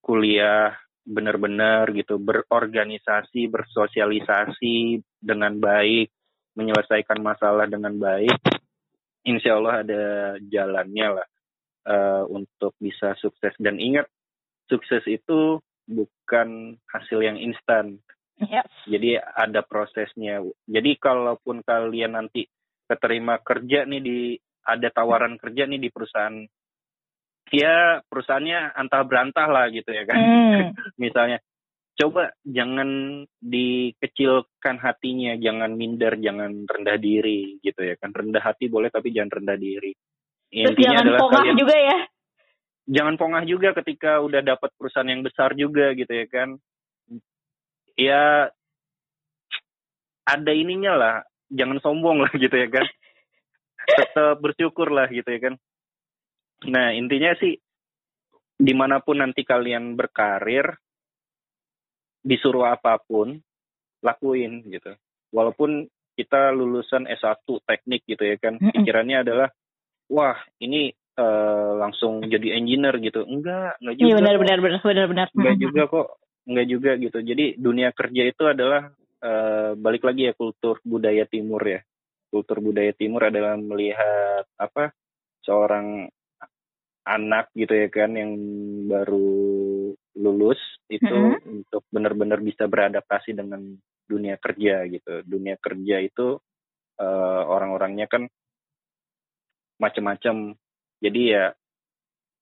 kuliah 0.00 0.72
benar-benar 1.04 1.92
gitu 1.92 2.16
berorganisasi, 2.16 3.44
bersosialisasi 3.52 5.04
dengan 5.20 5.60
baik, 5.60 6.08
menyelesaikan 6.56 7.20
masalah 7.20 7.68
dengan 7.68 7.96
baik, 7.96 8.40
insya 9.24 9.60
Allah 9.60 9.84
ada 9.84 10.04
jalannya 10.40 11.08
lah 11.20 11.28
uh, 11.88 12.28
untuk 12.28 12.76
bisa 12.76 13.16
sukses. 13.16 13.56
Dan 13.56 13.80
ingat, 13.80 14.04
sukses 14.68 15.02
itu 15.08 15.58
bukan 15.88 16.76
hasil 16.92 17.18
yang 17.24 17.40
instan. 17.40 17.98
Yep. 18.38 18.64
Jadi 18.86 19.18
ada 19.18 19.64
prosesnya. 19.64 20.44
Jadi 20.68 21.00
kalaupun 21.00 21.64
kalian 21.64 22.14
nanti 22.14 22.46
keterima 22.86 23.40
kerja 23.42 23.88
nih 23.88 24.00
di 24.00 24.18
ada 24.68 24.88
tawaran 24.92 25.40
kerja 25.40 25.64
nih 25.64 25.80
di 25.80 25.88
perusahaan 25.88 26.36
ya 27.48 28.04
perusahaannya 28.04 28.76
antah 28.76 29.02
berantah 29.08 29.48
lah 29.48 29.66
gitu 29.72 29.90
ya 29.90 30.04
kan. 30.04 30.16
Mm. 30.20 30.62
Misalnya 31.02 31.42
coba 31.98 32.30
jangan 32.46 33.24
dikecilkan 33.42 34.76
hatinya, 34.78 35.34
jangan 35.34 35.74
minder, 35.74 36.14
jangan 36.20 36.62
rendah 36.62 36.98
diri 37.00 37.58
gitu 37.58 37.80
ya 37.82 37.98
kan. 37.98 38.14
Rendah 38.14 38.44
hati 38.44 38.70
boleh 38.70 38.92
tapi 38.92 39.10
jangan 39.10 39.42
rendah 39.42 39.58
diri. 39.58 39.92
Intinya 40.48 41.04
Terus 41.04 41.20
jangan 41.20 41.28
kalian, 41.28 41.56
juga 41.60 41.76
ya? 41.76 41.98
Jangan 42.88 43.14
pongah 43.20 43.44
juga 43.44 43.68
ketika 43.76 44.24
udah 44.24 44.40
dapat 44.40 44.72
perusahaan 44.80 45.08
yang 45.08 45.20
besar 45.20 45.52
juga 45.52 45.92
gitu 45.92 46.08
ya 46.08 46.26
kan. 46.28 46.56
Ya 47.98 48.48
ada 50.24 50.52
ininya 50.52 50.96
lah. 50.96 51.16
Jangan 51.52 51.80
sombong 51.84 52.24
lah 52.24 52.32
gitu 52.42 52.56
ya 52.56 52.68
kan. 52.72 52.86
Tetap 53.88 54.40
bersyukur 54.40 54.88
lah 54.88 55.08
gitu 55.12 55.28
ya 55.28 55.52
kan. 55.52 55.54
Nah 56.68 56.96
intinya 56.96 57.36
sih 57.36 57.60
di 58.58 58.72
mana 58.74 58.98
pun 59.04 59.20
nanti 59.20 59.44
kalian 59.44 59.94
berkarir 59.94 60.74
disuruh 62.24 62.72
apa 62.72 62.96
pun 63.04 63.36
lakuin 64.00 64.64
gitu. 64.64 64.96
Walaupun 65.28 65.86
kita 66.16 66.50
lulusan 66.56 67.04
S1 67.04 67.44
teknik 67.68 68.02
gitu 68.08 68.24
ya 68.24 68.40
kan. 68.40 68.56
Pikirannya 68.56 69.22
adalah 69.22 69.48
wah 70.08 70.36
ini 70.58 70.90
uh, 71.18 71.72
langsung 71.78 72.24
jadi 72.24 72.56
engineer 72.56 72.96
gitu. 73.02 73.26
Enggak, 73.26 73.76
enggak 73.82 73.94
iya, 73.94 74.00
juga. 74.00 74.08
Iya 74.08 74.16
benar 74.16 74.36
benar 74.36 74.58
benar 74.60 74.80
benar 74.82 75.06
benar. 75.06 75.28
Enggak 75.34 75.56
juga 75.60 75.82
kok. 75.88 76.08
Enggak 76.48 76.66
juga 76.66 76.90
gitu. 76.96 77.18
Jadi 77.20 77.44
dunia 77.60 77.88
kerja 77.92 78.22
itu 78.24 78.42
adalah 78.48 78.82
uh, 79.22 79.70
balik 79.76 80.02
lagi 80.06 80.30
ya 80.30 80.32
kultur 80.34 80.80
budaya 80.86 81.28
timur 81.28 81.60
ya. 81.60 81.80
Kultur 82.28 82.60
budaya 82.60 82.92
timur 82.96 83.28
adalah 83.28 83.56
melihat 83.56 84.44
apa 84.56 84.92
seorang 85.44 86.08
anak 87.08 87.48
gitu 87.56 87.72
ya 87.72 87.88
kan 87.88 88.12
yang 88.12 88.36
baru 88.84 89.32
lulus 90.20 90.60
itu 90.92 91.08
mm 91.08 91.40
-hmm. 91.40 91.52
untuk 91.56 91.82
benar-benar 91.88 92.44
bisa 92.44 92.68
beradaptasi 92.68 93.32
dengan 93.32 93.64
dunia 94.04 94.36
kerja 94.36 94.84
gitu. 94.88 95.24
Dunia 95.24 95.56
kerja 95.56 96.04
itu 96.04 96.36
uh, 97.00 97.42
orang-orangnya 97.48 98.08
kan 98.12 98.28
macam-macam 99.78 100.58
jadi 100.98 101.20
ya 101.22 101.44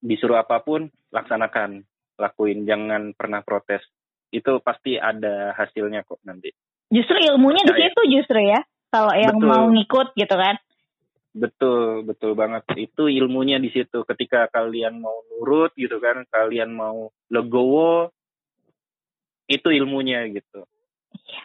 disuruh 0.01 0.41
apa 0.41 0.61
pun 0.65 0.89
laksanakan, 1.13 1.85
lakuin, 2.21 2.65
jangan 2.65 3.13
pernah 3.17 3.41
protes. 3.45 3.85
Itu 4.33 4.61
pasti 4.61 4.97
ada 4.97 5.55
hasilnya 5.57 6.05
kok 6.05 6.21
nanti. 6.27 6.53
Justru 6.93 7.17
ilmunya 7.19 7.63
di 7.67 7.75
situ 7.75 8.01
justru 8.13 8.41
ya. 8.43 8.61
Kalau 8.91 9.13
yang 9.13 9.37
betul. 9.37 9.49
mau 9.49 9.65
ngikut 9.69 10.09
gitu 10.17 10.37
kan. 10.37 10.57
Betul, 11.37 12.07
betul 12.09 12.33
banget. 12.33 12.65
Itu 12.81 13.13
ilmunya 13.13 13.61
di 13.61 13.69
situ. 13.69 14.07
Ketika 14.09 14.49
kalian 14.49 15.05
mau 15.05 15.21
nurut 15.29 15.77
gitu 15.77 16.01
kan, 16.01 16.25
kalian 16.33 16.73
mau 16.73 17.13
legowo, 17.29 18.09
itu 19.47 19.69
ilmunya 19.69 20.27
gitu. 20.33 20.65
Iya. 21.13 21.43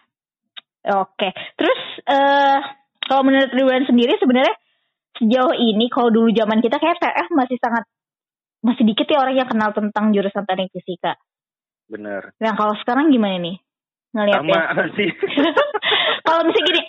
Oke. 1.06 1.30
Terus 1.60 1.80
uh, 2.08 2.60
kalau 3.06 3.22
menurut 3.28 3.52
Ridwan 3.52 3.86
sendiri 3.86 4.18
sebenarnya 4.18 4.56
sejauh 5.22 5.54
ini 5.54 5.86
kalau 5.94 6.10
dulu 6.10 6.34
zaman 6.34 6.58
kita 6.66 6.82
kayak 6.82 6.98
TF 6.98 7.30
masih 7.38 7.62
sangat 7.62 7.86
masih 8.66 8.84
dikit 8.86 9.06
ya 9.06 9.22
orang 9.22 9.38
yang 9.38 9.50
kenal 9.50 9.70
tentang 9.74 10.10
jurusan 10.14 10.46
teknik 10.46 10.74
fisika. 10.74 11.18
Bener. 11.86 12.34
Nah 12.42 12.54
kalau 12.58 12.74
sekarang 12.82 13.14
gimana 13.14 13.38
nih 13.38 13.58
ngeliatnya? 14.18 14.54
Sama 14.74 14.86
sih. 14.98 15.10
kalau 16.26 16.42
misalnya 16.46 16.66
gini, 16.70 16.82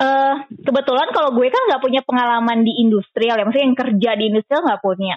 uh, 0.00 0.34
kebetulan 0.66 1.08
kalau 1.12 1.30
gue 1.36 1.48
kan 1.48 1.62
nggak 1.68 1.82
punya 1.84 2.00
pengalaman 2.04 2.64
di 2.64 2.72
industrial 2.80 3.36
ya, 3.36 3.44
maksudnya 3.44 3.66
yang 3.68 3.78
kerja 3.78 4.10
di 4.16 4.24
industrial 4.32 4.64
nggak 4.64 4.82
punya. 4.84 5.16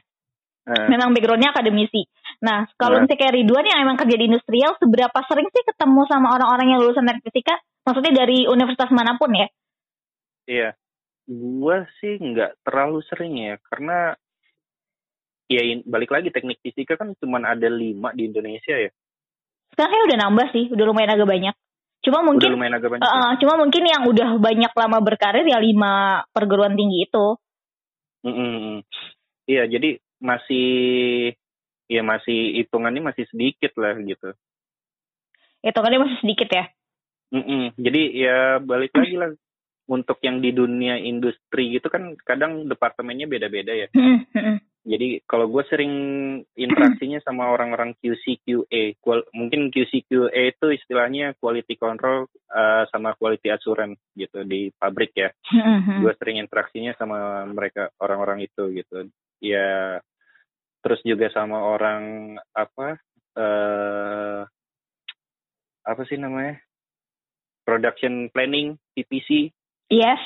Uh. 0.67 0.87
Memang 0.87 1.11
backgroundnya 1.11 1.51
akademisi. 1.51 2.07
Nah, 2.43 2.69
kalau 2.79 2.99
uh. 2.99 3.01
misalnya 3.03 3.19
kayak 3.19 3.35
Ridwan 3.35 3.65
yang 3.67 3.79
emang 3.83 3.97
kerja 3.99 4.15
di 4.15 4.25
industrial, 4.31 4.71
seberapa 4.79 5.19
sering 5.27 5.47
sih 5.51 5.63
ketemu 5.67 6.01
sama 6.07 6.27
orang-orang 6.39 6.67
yang 6.71 6.79
lulusan 6.83 7.03
teknik 7.03 7.23
fisika? 7.27 7.55
Maksudnya 7.83 8.13
dari 8.13 8.45
universitas 8.45 8.93
mana 8.93 9.17
pun 9.17 9.33
ya? 9.33 9.47
Iya 10.45 10.69
Gua 11.29 11.85
sih 12.01 12.17
nggak 12.17 12.65
terlalu 12.65 12.99
sering 13.05 13.33
ya, 13.37 13.55
karena 13.69 14.17
ya 15.51 15.61
balik 15.83 16.11
lagi 16.15 16.31
teknik 16.31 16.63
fisika 16.63 16.95
kan 16.95 17.11
cuma 17.19 17.43
ada 17.43 17.67
lima 17.67 18.15
di 18.15 18.31
Indonesia 18.31 18.75
ya. 18.75 18.91
Sekarang 19.75 20.07
udah 20.07 20.17
nambah 20.27 20.47
sih, 20.51 20.65
udah 20.71 20.85
lumayan 20.87 21.15
agak 21.15 21.29
banyak. 21.29 21.55
Cuma 22.01 22.25
mungkin, 22.25 22.49
udah 22.49 22.55
lumayan 22.57 22.75
agak 22.81 22.89
banyak. 22.97 23.05
Uh, 23.05 23.31
cuma 23.37 23.53
mungkin 23.61 23.83
yang 23.85 24.03
udah 24.09 24.29
banyak 24.41 24.73
lama 24.73 24.97
berkarir 25.05 25.45
ya 25.45 25.61
lima 25.61 26.25
perguruan 26.33 26.73
tinggi 26.73 27.05
itu. 27.05 27.27
Mm 28.25 28.33
-hmm. 28.33 28.75
Iya, 29.45 29.63
jadi 29.69 29.89
masih 30.21 30.69
ya 31.91 32.01
masih 32.01 32.63
hitungannya 32.63 33.01
masih 33.03 33.27
sedikit 33.29 33.75
lah 33.77 33.93
gitu. 34.01 34.33
Hitungannya 35.61 35.99
masih 36.01 36.17
sedikit 36.25 36.49
ya? 36.49 36.65
Mm 37.31 37.43
-mm. 37.43 37.63
Jadi 37.77 38.01
ya 38.17 38.57
balik 38.59 38.91
lagi 38.97 39.15
lah 39.15 39.29
untuk 39.89 40.21
yang 40.21 40.39
di 40.39 40.53
dunia 40.53 40.99
industri 40.99 41.73
gitu 41.73 41.89
kan 41.89 42.13
kadang 42.21 42.69
departemennya 42.69 43.25
beda-beda 43.25 43.73
ya. 43.73 43.87
Hmm, 43.93 44.27
hmm. 44.31 44.57
Jadi 44.81 45.21
kalau 45.29 45.45
gue 45.45 45.61
sering 45.69 45.93
interaksinya 46.57 47.21
sama 47.21 47.53
orang-orang 47.53 47.93
QC 48.01 48.41
QA, 48.41 48.97
Kual, 48.97 49.21
mungkin 49.29 49.69
QC 49.69 50.09
QA 50.09 50.57
itu 50.57 50.73
istilahnya 50.73 51.37
quality 51.37 51.77
control 51.77 52.25
uh, 52.49 52.89
sama 52.89 53.13
quality 53.13 53.53
assurance 53.53 54.01
gitu 54.17 54.41
di 54.41 54.73
pabrik 54.73 55.13
ya. 55.13 55.29
Hmm, 55.53 56.01
gue 56.01 56.13
sering 56.17 56.41
interaksinya 56.41 56.97
sama 56.97 57.45
mereka 57.45 57.93
orang-orang 58.01 58.49
itu 58.49 58.73
gitu. 58.73 59.05
Ya 59.37 60.01
terus 60.81 60.97
juga 61.05 61.29
sama 61.29 61.61
orang 61.61 62.35
apa 62.57 62.97
uh, 63.37 64.41
apa 65.85 66.01
sih 66.09 66.17
namanya 66.17 66.57
production 67.65 68.33
planning 68.33 68.81
PPC 68.97 69.53
Yes. 69.91 70.21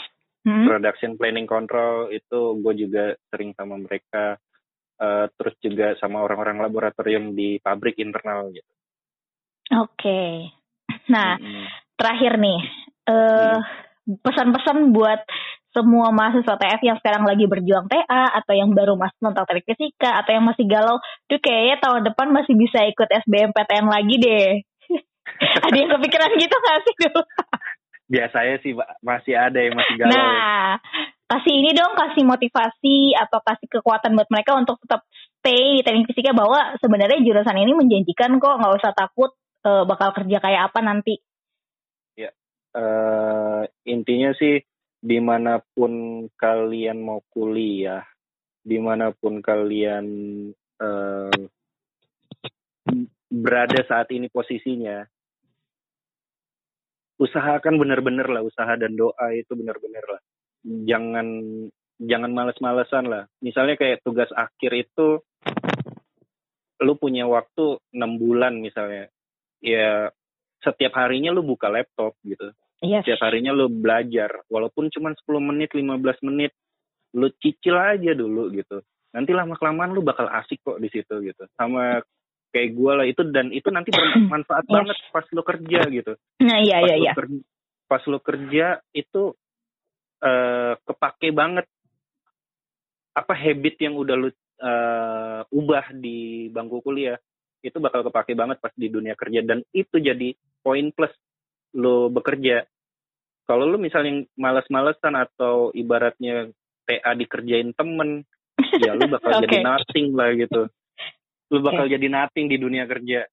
Hmm. 0.45 0.69
Production 0.69 1.17
planning 1.17 1.49
control 1.49 2.13
itu 2.13 2.61
gue 2.61 2.73
juga 2.85 3.17
sering 3.33 3.57
sama 3.57 3.81
mereka. 3.81 4.37
Uh, 4.95 5.27
terus 5.35 5.59
juga 5.59 5.91
sama 5.99 6.23
orang-orang 6.23 6.63
laboratorium 6.63 7.35
di 7.35 7.59
pabrik 7.59 7.99
internal 7.99 8.47
gitu. 8.53 8.71
Oke. 9.75 9.91
Okay. 9.99 10.31
Nah, 11.11 11.35
hmm. 11.35 11.67
terakhir 11.99 12.39
nih, 12.39 12.61
uh, 13.09 13.59
hmm. 13.59 14.21
pesan-pesan 14.23 14.95
buat 14.95 15.19
semua 15.75 16.15
mahasiswa 16.15 16.55
TF 16.55 16.81
yang 16.87 16.97
sekarang 17.03 17.27
lagi 17.27 17.43
berjuang 17.51 17.91
TA 17.91 18.31
atau 18.39 18.55
yang 18.55 18.71
baru 18.71 18.95
masuk 18.95 19.19
tentang 19.19 19.43
teknik 19.43 19.67
fisika 19.75 20.23
atau 20.23 20.31
yang 20.31 20.45
masih 20.47 20.63
galau, 20.63 21.03
tuh 21.27 21.39
kayaknya 21.43 21.83
tahun 21.83 22.01
depan 22.07 22.31
masih 22.31 22.55
bisa 22.55 22.87
ikut 22.87 23.11
SBMPTN 23.27 23.91
lagi 23.91 24.15
deh. 24.15 24.63
Ada 25.67 25.75
yang 25.75 25.91
kepikiran 25.91 26.31
gitu 26.39 26.55
gak 26.55 26.79
sih 26.87 26.95
dulu? 27.03 27.21
biasanya 28.05 28.55
sih 28.61 28.73
masih 29.01 29.33
ada 29.33 29.59
yang 29.61 29.73
masih 29.73 29.95
galau. 29.97 30.13
Nah, 30.13 30.77
kasih 31.25 31.53
ini 31.57 31.71
dong, 31.73 31.97
kasih 31.97 32.23
motivasi 32.25 33.17
atau 33.17 33.41
kasih 33.41 33.67
kekuatan 33.69 34.13
buat 34.13 34.29
mereka 34.29 34.53
untuk 34.53 34.77
tetap 34.85 35.05
stay 35.41 35.77
di 35.77 35.81
teknik 35.81 36.09
fisika 36.09 36.33
bahwa 36.33 36.77
sebenarnya 36.77 37.21
jurusan 37.21 37.57
ini 37.57 37.73
menjanjikan 37.73 38.37
kok, 38.37 38.57
nggak 38.61 38.75
usah 38.81 38.93
takut 38.93 39.33
uh, 39.65 39.83
bakal 39.89 40.13
kerja 40.13 40.37
kayak 40.37 40.69
apa 40.69 40.79
nanti. 40.85 41.17
Ya, 42.13 42.29
uh, 42.77 43.65
intinya 43.89 44.33
sih 44.37 44.61
di 45.05 45.19
mana 45.21 45.61
pun 45.73 46.25
kalian 46.33 47.01
mau 47.01 47.21
kuliah, 47.33 48.05
di 48.61 48.77
mana 48.77 49.13
pun 49.13 49.41
kalian 49.41 50.05
uh, 50.81 51.33
berada 53.29 53.81
saat 53.85 54.13
ini 54.13 54.29
posisinya, 54.29 55.05
usahakan 57.15 57.79
bener-bener 57.79 58.27
lah 58.27 58.43
usaha 58.43 58.75
dan 58.75 58.95
doa 58.95 59.27
itu 59.31 59.51
bener-bener 59.55 60.03
lah. 60.03 60.21
Jangan 60.65 61.27
jangan 62.01 62.31
males-malesan 62.35 63.07
lah. 63.07 63.23
Misalnya 63.39 63.79
kayak 63.79 64.03
tugas 64.03 64.27
akhir 64.35 64.71
itu 64.75 65.23
lu 66.83 66.93
punya 66.99 67.23
waktu 67.25 67.79
enam 67.95 68.19
bulan 68.19 68.59
misalnya. 68.59 69.07
Ya 69.63 70.11
setiap 70.59 70.97
harinya 70.99 71.31
lu 71.31 71.45
buka 71.45 71.71
laptop 71.71 72.17
gitu. 72.25 72.51
Yes. 72.83 73.07
setiap 73.07 73.31
harinya 73.31 73.55
lu 73.55 73.71
belajar. 73.71 74.43
Walaupun 74.51 74.91
cuma 74.91 75.15
10 75.15 75.39
menit 75.39 75.71
15 75.71 76.27
menit 76.27 76.51
lu 77.15 77.31
cicil 77.39 77.79
aja 77.79 78.11
dulu 78.11 78.51
gitu. 78.51 78.83
Nanti 79.15 79.31
lama 79.31 79.55
kelamaan 79.55 79.95
lu 79.95 80.03
bakal 80.03 80.27
asik 80.27 80.59
kok 80.59 80.83
di 80.83 80.91
situ 80.91 81.23
gitu. 81.23 81.47
Sama 81.55 82.03
kayak 82.55 82.71
gue 82.71 82.91
lah 82.95 83.03
itu 83.03 83.21
dan 83.35 83.51
itu 83.51 83.67
nanti 83.67 83.91
bermanfaat 83.91 84.63
yes. 84.71 84.71
banget 84.71 84.97
pas 85.11 85.25
lo 85.35 85.43
kerja 85.43 85.79
gitu. 85.91 86.13
Nah 86.39 86.57
iya 86.63 86.79
pas 86.79 86.87
iya 86.87 86.95
iya. 86.95 87.11
Kerja, 87.11 87.39
pas 87.91 88.03
lo 88.07 88.19
kerja 88.23 88.67
itu 88.95 89.23
uh, 90.23 90.73
kepake 90.87 91.35
banget 91.35 91.67
apa 93.11 93.33
habit 93.35 93.75
yang 93.83 93.99
udah 93.99 94.15
lo 94.15 94.29
uh, 94.31 95.43
ubah 95.51 95.91
di 95.99 96.47
bangku 96.47 96.79
kuliah 96.79 97.19
itu 97.59 97.75
bakal 97.83 98.07
kepake 98.07 98.39
banget 98.39 98.63
pas 98.63 98.71
di 98.71 98.87
dunia 98.87 99.19
kerja 99.19 99.43
dan 99.43 99.59
itu 99.75 99.99
jadi 99.99 100.31
poin 100.63 100.95
plus 100.95 101.11
lo 101.75 102.07
bekerja. 102.07 102.63
Kalau 103.45 103.67
lo 103.67 103.77
misalnya 103.77 104.25
malas-malesan 104.39 105.13
atau 105.13 105.69
ibaratnya 105.75 106.49
TA 106.87 107.13
dikerjain 107.13 107.77
temen, 107.77 108.25
ya 108.81 108.97
lo 108.97 109.05
bakal 109.05 109.37
okay. 109.37 109.41
jadi 109.45 109.57
nothing 109.61 110.07
lah 110.15 110.31
gitu 110.33 110.71
lu 111.53 111.59
bakal 111.61 111.85
okay. 111.85 111.93
jadi 111.97 112.07
nothing 112.09 112.49
di 112.49 112.57
dunia 112.57 112.89
kerja. 112.89 113.25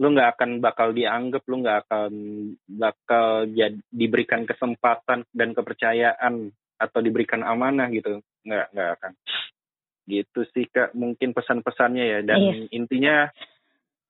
Lu 0.00 0.08
nggak 0.10 0.38
akan 0.38 0.50
bakal 0.64 0.96
dianggap 0.96 1.42
lu 1.46 1.60
nggak 1.62 1.78
akan 1.86 2.12
bakal 2.66 3.44
jadi 3.52 3.76
diberikan 3.92 4.48
kesempatan 4.48 5.28
dan 5.30 5.52
kepercayaan 5.52 6.48
atau 6.80 6.98
diberikan 7.04 7.44
amanah 7.44 7.92
gitu. 7.92 8.18
Nggak 8.42 8.66
nggak 8.72 8.90
akan. 8.98 9.12
Gitu 10.08 10.40
sih 10.50 10.66
kak 10.66 10.96
mungkin 10.96 11.30
pesan-pesannya 11.36 12.04
ya. 12.04 12.20
Dan 12.24 12.40
yes. 12.40 12.58
intinya 12.72 13.28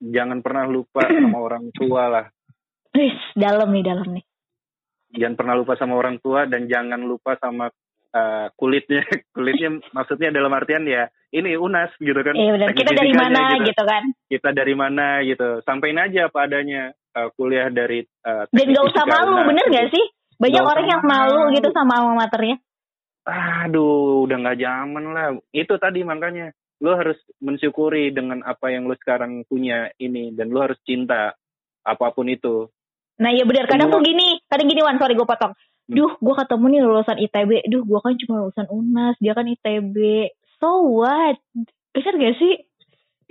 jangan 0.00 0.40
pernah 0.40 0.64
lupa 0.70 1.04
sama 1.22 1.38
orang 1.38 1.68
tua 1.74 2.02
lah. 2.08 2.26
Wih, 2.92 3.16
dalam 3.36 3.68
nih 3.72 3.84
dalam 3.84 4.08
nih. 4.16 4.24
Jangan 5.12 5.36
pernah 5.36 5.54
lupa 5.60 5.76
sama 5.76 5.94
orang 6.00 6.16
tua 6.24 6.48
dan 6.48 6.64
jangan 6.64 7.04
lupa 7.04 7.36
sama 7.36 7.68
uh, 8.12 8.46
kulitnya 8.54 9.02
kulitnya 9.36 9.80
maksudnya 9.92 10.30
dalam 10.30 10.52
artian 10.52 10.84
ya 10.86 11.08
ini 11.32 11.56
unas 11.56 11.90
gitu 11.96 12.20
kan. 12.20 12.36
Iya 12.36 12.50
benar. 12.54 12.68
Kita 12.76 12.92
dari 12.92 13.12
mana 13.16 13.42
gitu. 13.56 13.72
gitu 13.72 13.82
kan. 13.88 14.02
Kita 14.28 14.48
dari 14.52 14.74
mana 14.76 15.06
gitu. 15.24 15.48
Sampaikan 15.64 16.04
aja 16.06 16.28
apa 16.28 16.38
adanya 16.44 16.92
uh, 17.16 17.28
kuliah 17.34 17.72
dari 17.72 18.04
uh, 18.24 18.44
dan 18.52 18.66
gak 18.68 18.86
usah 18.92 19.04
malu 19.08 19.32
unas, 19.40 19.48
bener 19.48 19.66
gitu. 19.66 19.74
gak 19.74 19.88
sih? 19.96 20.04
Banyak 20.36 20.62
gak 20.62 20.70
orang 20.76 20.86
yang 20.86 21.02
malu 21.02 21.40
gitu 21.56 21.68
sama 21.72 21.92
alma 21.98 22.14
maternya. 22.26 22.56
Aduh 23.22 24.26
udah 24.26 24.36
nggak 24.42 24.58
zaman 24.60 25.04
lah. 25.14 25.28
Itu 25.54 25.78
tadi 25.78 26.02
makanya 26.02 26.50
lo 26.82 26.98
harus 26.98 27.16
mensyukuri 27.38 28.10
dengan 28.10 28.42
apa 28.42 28.74
yang 28.74 28.90
lo 28.90 28.98
sekarang 28.98 29.46
punya 29.46 29.94
ini 30.02 30.34
dan 30.34 30.50
lo 30.50 30.66
harus 30.66 30.76
cinta 30.82 31.30
apa 31.86 32.06
pun 32.10 32.26
itu. 32.26 32.66
Nah 33.22 33.30
iya 33.30 33.46
benar. 33.46 33.70
Kadang 33.70 33.94
tuh 33.94 34.02
gini 34.02 34.42
kadang 34.50 34.66
gini 34.66 34.82
Wan. 34.82 34.98
Sorry 34.98 35.14
gue 35.14 35.24
potong. 35.24 35.54
Duh 35.92 36.12
gue 36.16 36.34
ketemu 36.34 36.64
nih 36.68 36.80
lulusan 36.82 37.18
ITB 37.20 37.50
duh 37.68 37.82
gue 37.84 38.00
kan 38.00 38.14
cuma 38.16 38.34
lulusan 38.44 38.66
UNAS 38.72 39.16
dia 39.20 39.32
kan 39.36 39.46
ITB 39.46 39.96
so 40.56 40.88
what 40.88 41.36
bener 41.92 42.14
gak 42.16 42.36
sih 42.40 42.56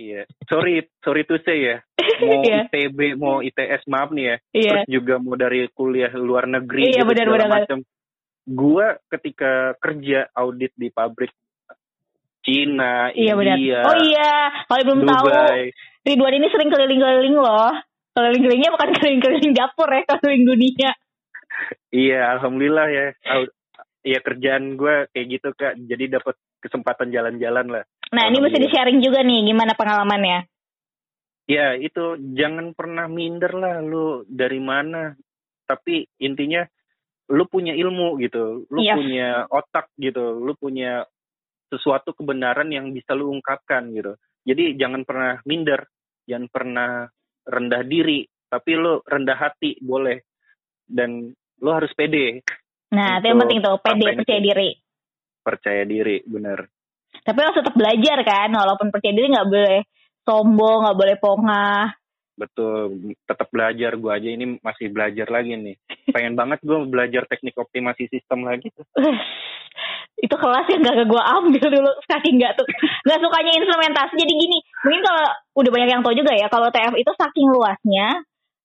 Iya, 0.02 0.26
sorry, 0.50 0.82
sorry 1.04 1.22
to 1.30 1.38
say 1.46 1.62
ya. 1.62 1.76
Mau 2.26 2.42
yeah. 2.42 2.66
ITB, 2.66 3.14
mau 3.14 3.38
ITS, 3.38 3.86
maaf 3.86 4.10
nih 4.10 4.24
ya. 4.24 4.36
Yeah. 4.50 4.62
Terus 4.66 4.86
juga 4.90 5.14
mau 5.22 5.38
dari 5.38 5.70
kuliah 5.70 6.10
luar 6.18 6.50
negeri, 6.50 6.90
yeah, 6.90 7.06
gitu, 7.06 7.14
bener, 7.14 7.26
bener, 7.30 7.46
macam. 7.46 7.78
Gue 8.42 8.86
ketika 9.06 9.78
kerja 9.78 10.26
audit 10.34 10.74
di 10.74 10.90
pabrik 10.90 11.30
Cina, 12.42 13.14
iya, 13.14 13.38
India, 13.38 13.86
bener. 13.86 13.86
oh 13.86 13.96
iya, 14.02 14.32
kalau 14.66 14.82
belum 14.82 15.00
Dubai. 15.06 15.14
tahu, 15.14 15.26
Ridwan 16.02 16.34
ini 16.34 16.46
sering 16.50 16.70
keliling-keliling 16.74 17.36
loh. 17.38 17.70
Keliling-kelilingnya 18.18 18.70
bukan 18.74 18.88
keliling-keliling 18.98 19.54
dapur 19.54 19.86
ya, 19.86 20.02
keliling 20.18 20.44
dunia 20.50 20.90
iya 21.92 22.36
alhamdulillah 22.38 22.86
ya. 22.90 23.06
Ya 24.02 24.18
kerjaan 24.18 24.74
gue 24.74 25.06
kayak 25.14 25.26
gitu 25.30 25.48
kak. 25.54 25.78
Jadi 25.78 26.10
dapat 26.10 26.34
kesempatan 26.62 27.10
jalan-jalan 27.10 27.66
lah. 27.70 27.84
Nah 28.12 28.28
ini 28.28 28.38
mesti 28.38 28.58
di 28.60 28.68
sharing 28.70 29.00
juga 29.02 29.24
nih 29.24 29.46
gimana 29.50 29.72
pengalamannya? 29.74 30.46
Ya 31.50 31.74
itu 31.74 32.18
jangan 32.38 32.70
pernah 32.76 33.10
minder 33.10 33.52
lah 33.56 33.82
lu 33.82 34.22
dari 34.28 34.62
mana. 34.62 35.14
Tapi 35.66 36.06
intinya 36.22 36.62
lu 37.32 37.44
punya 37.48 37.72
ilmu 37.74 38.20
gitu. 38.22 38.68
Lu. 38.68 38.78
Iya. 38.78 38.94
punya 38.94 39.28
otak 39.50 39.90
gitu. 39.98 40.38
Lu 40.38 40.54
punya 40.54 41.02
sesuatu 41.72 42.12
kebenaran 42.12 42.68
yang 42.68 42.92
bisa 42.92 43.16
lu 43.16 43.32
ungkapkan 43.32 43.90
gitu. 43.90 44.14
Jadi 44.44 44.76
jangan 44.78 45.02
pernah 45.02 45.40
minder. 45.48 45.88
Jangan 46.28 46.46
pernah 46.52 46.90
rendah 47.48 47.82
diri. 47.88 48.22
Tapi 48.46 48.70
lu 48.76 49.00
rendah 49.02 49.38
hati 49.38 49.80
boleh. 49.82 50.20
Dan 50.84 51.32
lo 51.62 51.70
harus 51.70 51.94
pede. 51.94 52.42
Nah, 52.92 53.22
itu 53.22 53.30
yang 53.30 53.40
penting 53.40 53.62
tuh, 53.62 53.78
pede, 53.80 54.04
percaya 54.18 54.40
itu. 54.42 54.46
diri. 54.50 54.70
Percaya 55.42 55.82
diri, 55.86 56.16
bener. 56.26 56.58
Tapi 57.22 57.38
lo 57.38 57.54
tetap 57.54 57.74
belajar 57.78 58.18
kan, 58.26 58.50
walaupun 58.50 58.90
percaya 58.90 59.14
diri 59.14 59.30
nggak 59.30 59.48
boleh 59.48 59.78
sombong, 60.26 60.78
nggak 60.84 60.98
boleh 60.98 61.16
pongah. 61.22 61.86
betul 62.32 63.12
tetap 63.28 63.52
belajar 63.52 63.92
gue 63.92 64.08
aja 64.08 64.28
ini 64.32 64.56
masih 64.64 64.88
belajar 64.88 65.28
lagi 65.28 65.52
nih 65.52 65.76
pengen 66.16 66.32
banget 66.32 66.64
gue 66.64 66.88
belajar 66.88 67.28
teknik 67.28 67.52
optimasi 67.60 68.08
sistem 68.08 68.48
lagi 68.48 68.72
tuh 68.72 68.88
itu 70.24 70.34
kelas 70.38 70.66
yang 70.70 70.80
gak 70.80 71.02
gue 71.12 71.22
ambil 71.22 71.66
dulu 71.66 71.92
saking 72.08 72.40
nggak 72.40 72.54
tuh 72.56 72.66
nggak 73.04 73.20
sukanya 73.20 73.52
instrumentasi 73.52 74.14
jadi 74.16 74.32
gini 74.32 74.58
mungkin 74.80 75.02
kalau 75.04 75.26
udah 75.60 75.70
banyak 75.76 75.90
yang 75.92 76.02
tahu 76.02 76.14
juga 76.16 76.32
ya 76.32 76.46
kalau 76.46 76.72
TF 76.72 76.94
itu 76.96 77.12
saking 77.20 77.46
luasnya 77.52 78.08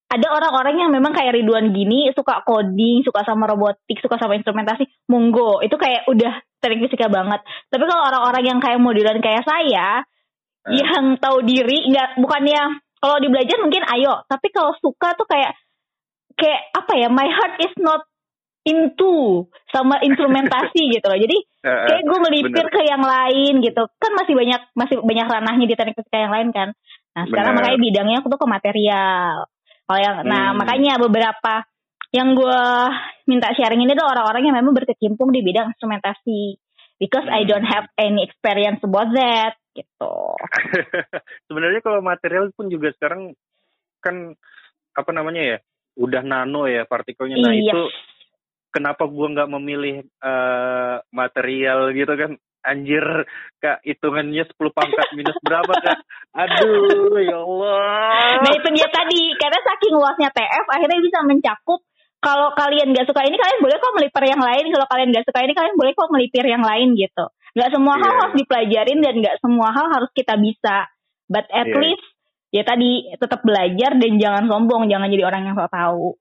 ada 0.08 0.28
orang-orang 0.32 0.88
yang 0.88 0.92
memang 0.96 1.12
kayak 1.12 1.36
Ridwan 1.36 1.76
gini 1.76 2.16
suka 2.16 2.40
coding, 2.48 3.04
suka 3.04 3.28
sama 3.28 3.44
robotik, 3.44 4.00
suka 4.00 4.16
sama 4.16 4.40
instrumentasi, 4.40 4.88
monggo. 5.12 5.60
Itu 5.60 5.76
kayak 5.76 6.08
udah 6.08 6.34
teknik 6.64 6.88
fisika 6.88 7.12
banget. 7.12 7.44
Tapi 7.68 7.84
kalau 7.84 8.08
orang-orang 8.08 8.44
yang 8.56 8.60
kayak 8.64 8.80
modelan 8.80 9.20
kayak 9.20 9.44
saya, 9.44 10.00
uh. 10.00 10.72
yang 10.72 11.20
tahu 11.20 11.44
diri, 11.44 11.92
nggak 11.92 12.24
bukannya 12.24 12.80
kalau 13.04 13.18
di 13.20 13.28
belajar 13.28 13.60
mungkin 13.60 13.84
ayo, 14.00 14.24
tapi 14.26 14.48
kalau 14.50 14.72
suka 14.80 15.14
tuh 15.20 15.28
kayak 15.28 15.54
kayak 16.40 16.62
apa 16.72 16.94
ya, 16.96 17.08
my 17.12 17.28
heart 17.28 17.60
is 17.62 17.76
not 17.78 18.08
into 18.64 19.44
sama 19.76 20.00
instrumentasi 20.04 20.88
gitu 20.96 21.04
loh. 21.04 21.20
Jadi 21.20 21.38
kayak 21.64 22.04
gue 22.08 22.20
melipir 22.24 22.64
Bener. 22.64 22.72
ke 22.72 22.82
yang 22.88 23.04
lain 23.04 23.60
gitu. 23.60 23.84
Kan 24.00 24.12
masih 24.16 24.34
banyak 24.40 24.62
masih 24.72 24.96
banyak 25.04 25.28
ranahnya 25.28 25.66
di 25.68 25.76
teknik 25.76 26.00
fisika 26.00 26.16
yang 26.16 26.32
lain 26.32 26.50
kan. 26.56 26.72
Nah 27.12 27.24
sekarang 27.28 27.60
Bener. 27.60 27.64
makanya 27.64 27.80
bidangnya 27.84 28.18
aku 28.24 28.28
tuh 28.32 28.40
ke 28.40 28.48
material. 28.48 29.52
Kalau 29.88 30.00
yang 30.04 30.16
nah, 30.20 30.24
hmm. 30.24 30.32
nah 30.32 30.46
makanya 30.52 30.94
beberapa 31.00 31.64
yang 32.12 32.36
gue 32.36 32.64
minta 33.28 33.52
sharing 33.56 33.84
ini 33.84 33.96
adalah 33.96 34.20
orang-orang 34.20 34.52
yang 34.52 34.56
memang 34.60 34.76
berkecimpung 34.76 35.32
di 35.32 35.40
bidang 35.44 35.72
instrumentasi 35.76 36.60
because 37.00 37.24
hmm. 37.24 37.38
I 37.40 37.42
don't 37.48 37.68
have 37.68 37.88
any 37.96 38.28
experience 38.28 38.84
about 38.84 39.16
that 39.16 39.56
gitu. 39.72 40.16
Sebenarnya 41.48 41.80
kalau 41.80 42.04
material 42.04 42.52
pun 42.52 42.68
juga 42.68 42.92
sekarang 43.00 43.32
kan 44.04 44.36
apa 44.98 45.12
namanya 45.16 45.56
ya 45.56 45.58
udah 45.98 46.22
nano 46.26 46.68
ya 46.68 46.84
partikelnya. 46.84 47.40
Nah 47.40 47.54
iya. 47.56 47.72
itu 47.72 47.82
kenapa 48.74 49.08
gue 49.08 49.28
nggak 49.34 49.52
memilih 49.56 50.04
uh, 50.20 51.00
material 51.16 51.96
gitu 51.96 52.14
kan? 52.18 52.32
Anjir 52.68 53.06
kak 53.64 53.80
hitungannya 53.88 54.44
10 54.44 54.54
pangkat 54.76 55.08
minus 55.16 55.38
berapa 55.42 55.72
kak 55.72 56.00
aduh 56.36 57.16
ya 57.24 57.40
Allah 57.40 58.44
nah 58.44 58.52
itu 58.52 58.68
dia 58.76 58.88
tadi 58.92 59.34
karena 59.40 59.60
saking 59.64 59.94
luasnya 59.96 60.30
TF 60.36 60.66
akhirnya 60.68 61.00
bisa 61.00 61.20
mencakup 61.24 61.80
kalau 62.18 62.52
kalian 62.58 62.92
gak 62.92 63.08
suka 63.08 63.24
ini 63.24 63.38
kalian 63.38 63.62
boleh 63.62 63.78
kok 63.78 63.94
melipir 63.96 64.24
yang 64.26 64.42
lain 64.42 64.66
kalau 64.74 64.88
kalian 64.90 65.10
gak 65.14 65.26
suka 65.30 65.40
ini 65.46 65.54
kalian 65.54 65.76
boleh 65.78 65.94
kok 65.94 66.12
melipir 66.12 66.46
yang 66.46 66.64
lain 66.66 66.94
gitu 66.98 67.26
Gak 67.58 67.74
semua 67.74 67.98
yeah. 67.98 68.04
hal 68.06 68.12
iya. 68.14 68.20
harus 68.22 68.36
dipelajarin 68.38 69.00
dan 69.02 69.16
gak 69.18 69.38
semua 69.42 69.70
hal 69.74 69.86
harus 69.90 70.12
kita 70.14 70.34
bisa 70.38 70.90
but 71.30 71.46
at 71.50 71.66
yeah. 71.70 71.80
least 71.82 72.06
ya 72.54 72.64
tadi 72.66 73.12
tetap 73.18 73.42
belajar 73.46 73.98
dan 73.98 74.12
jangan 74.18 74.44
sombong 74.50 74.90
jangan 74.90 75.10
jadi 75.10 75.24
orang 75.26 75.42
yang 75.46 75.56
sok 75.58 75.72
tahu 75.74 76.18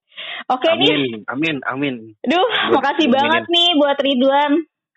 Oke 0.49 0.69
amin, 0.73 0.89
nih. 0.89 1.29
Amin, 1.29 1.57
amin. 1.69 1.95
Duh, 2.25 2.49
makasih 2.73 3.13
banget 3.13 3.45
nih 3.53 3.77
buat 3.77 3.99
Ridwan. 4.01 4.53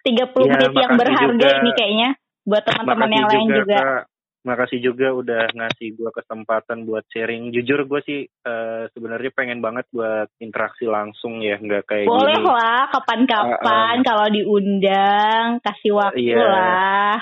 30 0.09 0.17
ya, 0.17 0.51
menit 0.57 0.73
yang 0.73 0.93
berharga 0.97 1.29
juga, 1.37 1.49
ini 1.61 1.71
kayaknya 1.77 2.09
buat 2.47 2.63
teman-teman 2.65 3.09
yang 3.13 3.27
lain 3.29 3.49
juga. 3.61 3.77
Kak, 3.77 4.03
makasih 4.47 4.79
juga 4.79 5.07
udah 5.11 5.51
ngasih 5.51 5.87
gue 5.99 6.11
kesempatan 6.15 6.87
buat 6.87 7.05
sharing. 7.11 7.51
Jujur 7.51 7.85
gue 7.85 8.01
sih 8.07 8.19
uh, 8.47 8.87
sebenarnya 8.95 9.31
pengen 9.35 9.59
banget 9.59 9.85
buat 9.91 10.31
interaksi 10.39 10.87
langsung 10.87 11.43
ya, 11.43 11.59
nggak 11.59 11.83
kayak 11.85 12.07
Boleh 12.07 12.39
gini. 12.39 12.47
lah, 12.47 12.81
kapan-kapan 12.89 13.95
uh, 13.99 14.01
uh, 14.01 14.05
kalau 14.07 14.25
diundang, 14.31 15.45
kasih 15.61 15.91
waktu 15.93 16.33
iya, 16.33 16.39
lah. 16.39 17.15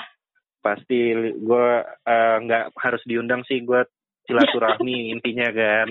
Pasti 0.62 1.00
gue 1.34 1.68
uh, 1.84 2.36
nggak 2.46 2.64
harus 2.78 3.02
diundang 3.04 3.42
sih, 3.44 3.60
gue 3.66 3.82
silaturahmi 4.30 5.08
intinya 5.14 5.48
kan. 5.50 5.86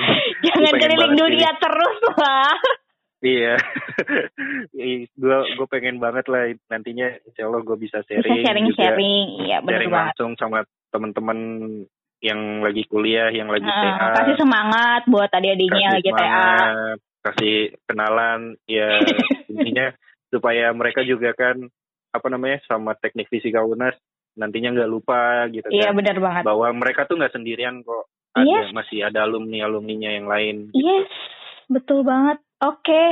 Jangan 0.45 0.73
keliling 0.79 1.15
dunia 1.17 1.51
terus 1.59 1.97
lah. 2.15 2.55
Iya, 3.17 3.57
gue 5.21 5.37
gue 5.57 5.67
pengen 5.73 5.97
banget 5.97 6.29
lah 6.29 6.53
nantinya 6.69 7.17
Insya 7.25 7.49
Allah 7.49 7.65
gue 7.65 7.77
bisa 7.81 8.05
sharing, 8.05 8.29
bisa 8.29 8.45
sharing 8.45 8.65
juga, 8.69 8.77
sharing, 8.77 9.25
iya 9.41 9.57
benar 9.57 9.81
sharing 9.81 9.93
langsung 9.93 10.31
sama 10.37 10.61
teman-teman 10.93 11.39
yang 12.21 12.61
lagi 12.61 12.85
kuliah, 12.85 13.33
yang 13.33 13.49
lagi 13.49 13.65
uh, 13.65 13.73
TA. 13.73 14.21
Kasih 14.21 14.37
semangat 14.37 15.01
buat 15.09 15.29
adik-adiknya 15.33 15.81
yang 15.81 15.97
lagi 15.97 16.11
TA. 16.13 16.49
Kasih 17.25 17.55
kenalan, 17.89 18.53
ya 18.69 19.01
intinya 19.53 19.89
supaya 20.29 20.69
mereka 20.77 21.01
juga 21.01 21.33
kan 21.33 21.57
apa 22.13 22.27
namanya 22.29 22.61
sama 22.69 22.93
teknik 22.97 23.33
fisika 23.33 23.65
UNAS 23.65 23.97
nantinya 24.37 24.69
nggak 24.77 24.91
lupa 24.93 25.49
gitu 25.49 25.65
iya, 25.73 25.89
kan. 25.89 25.97
benar 25.97 26.17
banget. 26.21 26.43
Bahwa 26.45 26.69
mereka 26.69 27.09
tuh 27.09 27.17
nggak 27.17 27.33
sendirian 27.33 27.81
kok. 27.81 28.05
Ada 28.37 28.69
yes. 28.69 28.69
masih 28.69 29.01
ada 29.01 29.25
alumni 29.25 29.65
alumninya 29.65 30.13
yang 30.13 30.29
lain. 30.29 30.69
Yes, 30.77 31.09
betul 31.65 32.05
banget. 32.05 32.37
Oke, 32.57 32.89
okay. 32.89 33.07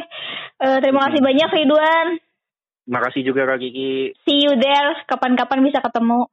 uh, 0.65 0.81
terima 0.81 1.05
kasih 1.05 1.21
iya. 1.21 1.27
banyak 1.29 1.49
Ridwan. 1.53 2.08
Terima 2.81 2.99
kasih 3.05 3.21
juga 3.21 3.45
Kak 3.45 3.62
Kiki. 3.62 4.17
See 4.25 4.41
you 4.41 4.58
there, 4.58 4.97
kapan-kapan 5.05 5.62
bisa 5.62 5.86
ketemu. 5.86 6.25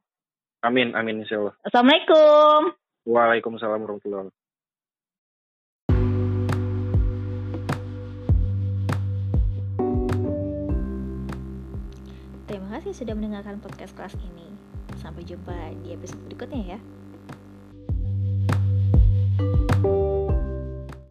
Amin, 0.65 0.97
amin 0.97 1.21
insya 1.21 1.37
Allah. 1.37 1.53
Assalamualaikum. 1.61 2.73
Waalaikumsalam 3.05 3.85
warahmatullahi 3.85 4.33
wabarakatuh. 4.33 4.41
Terima 12.49 12.67
kasih 12.81 12.97
sudah 12.97 13.13
mendengarkan 13.13 13.61
podcast 13.61 13.93
kelas 13.93 14.17
ini. 14.25 14.49
Sampai 14.97 15.21
jumpa 15.21 15.53
di 15.85 15.93
episode 15.93 16.25
berikutnya 16.25 16.77
ya. 16.77 16.79
thank 19.33 19.71
you 19.71 19.72